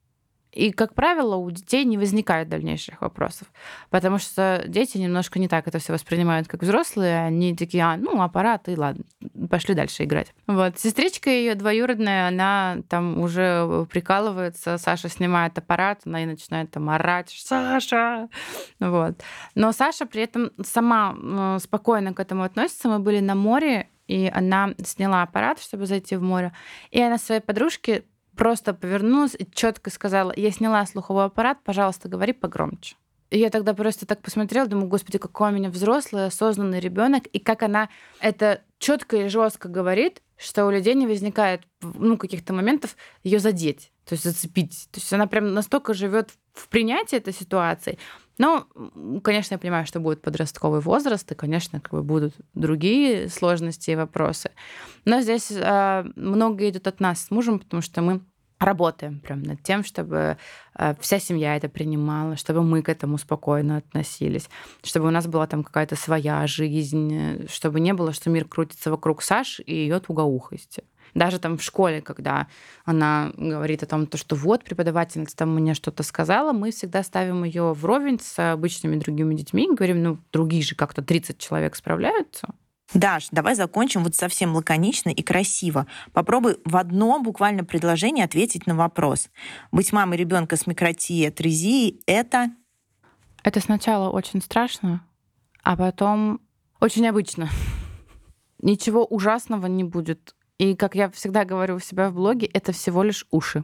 И, 0.53 0.71
как 0.71 0.93
правило, 0.93 1.35
у 1.35 1.49
детей 1.49 1.83
не 1.83 1.97
возникает 1.97 2.47
дальнейших 2.47 3.01
вопросов, 3.01 3.47
потому 3.89 4.19
что 4.19 4.63
дети 4.67 4.97
немножко 4.97 5.39
не 5.39 5.47
так 5.47 5.67
это 5.67 5.79
все 5.79 5.93
воспринимают, 5.93 6.47
как 6.47 6.61
взрослые. 6.61 7.25
Они 7.25 7.55
такие, 7.55 7.83
а, 7.83 7.97
ну, 7.97 8.21
аппарат, 8.21 8.69
и 8.69 8.77
ладно, 8.77 9.03
пошли 9.49 9.73
дальше 9.73 10.03
играть. 10.03 10.33
Вот. 10.47 10.79
Сестричка 10.79 11.29
ее 11.29 11.55
двоюродная, 11.55 12.27
она 12.27 12.77
там 12.87 13.19
уже 13.19 13.85
прикалывается, 13.89 14.77
Саша 14.77 15.09
снимает 15.09 15.57
аппарат, 15.57 16.01
она 16.05 16.23
и 16.23 16.25
начинает 16.25 16.71
там 16.71 16.89
орать, 16.89 17.29
Саша! 17.35 18.29
Вот. 18.79 19.21
Но 19.55 19.71
Саша 19.71 20.05
при 20.05 20.23
этом 20.23 20.51
сама 20.63 21.59
спокойно 21.59 22.13
к 22.13 22.19
этому 22.19 22.43
относится. 22.43 22.89
Мы 22.89 22.99
были 22.99 23.19
на 23.19 23.35
море, 23.35 23.89
и 24.07 24.31
она 24.33 24.73
сняла 24.83 25.23
аппарат, 25.23 25.59
чтобы 25.59 25.85
зайти 25.85 26.15
в 26.15 26.21
море. 26.21 26.53
И 26.91 27.01
она 27.01 27.17
своей 27.17 27.41
подружке 27.41 28.03
просто 28.35 28.73
повернулась 28.73 29.35
и 29.37 29.47
четко 29.51 29.89
сказала, 29.89 30.33
я 30.35 30.51
сняла 30.51 30.85
слуховой 30.85 31.25
аппарат, 31.25 31.59
пожалуйста, 31.63 32.09
говори 32.09 32.33
погромче. 32.33 32.95
И 33.29 33.39
я 33.39 33.49
тогда 33.49 33.73
просто 33.73 34.05
так 34.05 34.21
посмотрела, 34.21 34.67
думаю, 34.67 34.87
господи, 34.87 35.17
какой 35.17 35.49
у 35.49 35.53
меня 35.53 35.69
взрослый, 35.69 36.27
осознанный 36.27 36.79
ребенок, 36.79 37.25
и 37.27 37.39
как 37.39 37.63
она 37.63 37.89
это 38.19 38.61
четко 38.77 39.17
и 39.17 39.27
жестко 39.27 39.69
говорит, 39.69 40.21
что 40.37 40.65
у 40.65 40.71
людей 40.71 40.93
не 40.93 41.07
возникает 41.07 41.61
ну, 41.81 42.17
каких-то 42.17 42.53
моментов 42.53 42.95
ее 43.23 43.39
задеть, 43.39 43.91
то 44.05 44.13
есть 44.13 44.23
зацепить. 44.23 44.87
То 44.91 44.99
есть 44.99 45.11
она 45.13 45.27
прям 45.27 45.53
настолько 45.53 45.93
живет 45.93 46.31
в 46.53 46.67
принятии 46.67 47.17
этой 47.17 47.33
ситуации. 47.33 47.97
Но, 48.37 48.67
конечно, 49.23 49.55
я 49.55 49.59
понимаю, 49.59 49.85
что 49.85 49.99
будет 49.99 50.21
подростковый 50.21 50.81
возраст, 50.81 51.31
и, 51.31 51.35
конечно, 51.35 51.79
как 51.79 51.91
бы 51.93 52.03
будут 52.03 52.33
другие 52.53 53.29
сложности 53.29 53.91
и 53.91 53.95
вопросы. 53.95 54.51
Но 55.05 55.21
здесь 55.21 55.51
э, 55.51 56.03
много 56.15 56.67
идет 56.67 56.87
от 56.87 56.99
нас 56.99 57.25
с 57.25 57.31
мужем, 57.31 57.59
потому 57.59 57.81
что 57.81 58.01
мы 58.01 58.21
работаем 58.59 59.19
прям 59.19 59.43
над 59.43 59.61
тем, 59.61 59.83
чтобы 59.83 60.37
э, 60.77 60.95
вся 60.99 61.19
семья 61.19 61.55
это 61.55 61.69
принимала, 61.69 62.35
чтобы 62.35 62.63
мы 62.63 62.81
к 62.81 62.89
этому 62.89 63.17
спокойно 63.17 63.77
относились, 63.77 64.49
чтобы 64.83 65.07
у 65.07 65.11
нас 65.11 65.27
была 65.27 65.45
там 65.47 65.63
какая-то 65.63 65.95
своя 65.95 66.47
жизнь, 66.47 67.47
чтобы 67.47 67.79
не 67.79 67.93
было, 67.93 68.13
что 68.13 68.29
мир 68.29 68.45
крутится 68.45 68.89
вокруг 68.89 69.21
Саши 69.21 69.61
и 69.61 69.75
ее 69.75 69.99
тугоухости. 69.99 70.83
Даже 71.13 71.39
там 71.39 71.57
в 71.57 71.63
школе, 71.63 72.01
когда 72.01 72.47
она 72.85 73.31
говорит 73.37 73.83
о 73.83 73.85
том, 73.85 74.07
то, 74.07 74.17
что 74.17 74.35
вот 74.35 74.63
преподавательница 74.63 75.35
там 75.35 75.53
мне 75.53 75.73
что-то 75.73 76.03
сказала, 76.03 76.53
мы 76.53 76.71
всегда 76.71 77.03
ставим 77.03 77.43
ее 77.43 77.73
вровень 77.73 78.19
с 78.19 78.53
обычными 78.53 78.97
другими 78.97 79.35
детьми 79.35 79.65
и 79.65 79.73
говорим, 79.73 80.01
ну, 80.01 80.17
другие 80.31 80.63
же 80.63 80.75
как-то 80.75 81.01
30 81.01 81.37
человек 81.37 81.75
справляются. 81.75 82.49
Даш, 82.93 83.29
давай 83.31 83.55
закончим 83.55 84.03
вот 84.03 84.15
совсем 84.15 84.55
лаконично 84.55 85.09
и 85.09 85.23
красиво. 85.23 85.87
Попробуй 86.11 86.57
в 86.63 86.77
одном 86.77 87.23
буквально 87.23 87.63
предложении 87.63 88.23
ответить 88.23 88.67
на 88.67 88.75
вопрос. 88.75 89.29
Быть 89.71 89.91
мамой 89.91 90.17
ребенка 90.17 90.57
с 90.57 90.67
микротией, 90.67 91.29
атрезией— 91.29 92.01
это... 92.05 92.51
Это 93.43 93.59
сначала 93.59 94.09
очень 94.09 94.41
страшно, 94.41 95.05
а 95.63 95.75
потом 95.75 96.39
очень 96.79 97.07
обычно. 97.07 97.49
Ничего 98.61 99.05
ужасного 99.05 99.65
не 99.65 99.83
будет. 99.83 100.35
И, 100.59 100.75
как 100.75 100.95
я 100.95 101.09
всегда 101.09 101.45
говорю 101.45 101.75
у 101.75 101.79
себя 101.79 102.09
в 102.09 102.13
блоге, 102.13 102.45
это 102.45 102.71
всего 102.71 103.03
лишь 103.03 103.25
уши. 103.31 103.63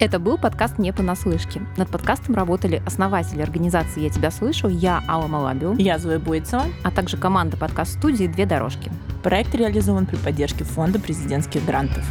Это 0.00 0.20
был 0.20 0.38
подкаст 0.38 0.78
«Не 0.78 0.92
понаслышке». 0.92 1.60
Над 1.76 1.90
подкастом 1.90 2.36
работали 2.36 2.80
основатели 2.86 3.42
организации 3.42 4.02
«Я 4.02 4.10
тебя 4.10 4.30
слышу», 4.30 4.68
я 4.68 5.02
Алла 5.08 5.26
Малабио, 5.26 5.74
я 5.74 5.98
Зоя 5.98 6.20
Буйцева, 6.20 6.66
а 6.84 6.90
также 6.92 7.16
команда 7.16 7.56
подкаст-студии 7.56 8.26
«Две 8.28 8.46
дорожки». 8.46 8.92
Проект 9.24 9.56
реализован 9.56 10.06
при 10.06 10.16
поддержке 10.16 10.62
Фонда 10.62 11.00
президентских 11.00 11.66
грантов. 11.66 12.04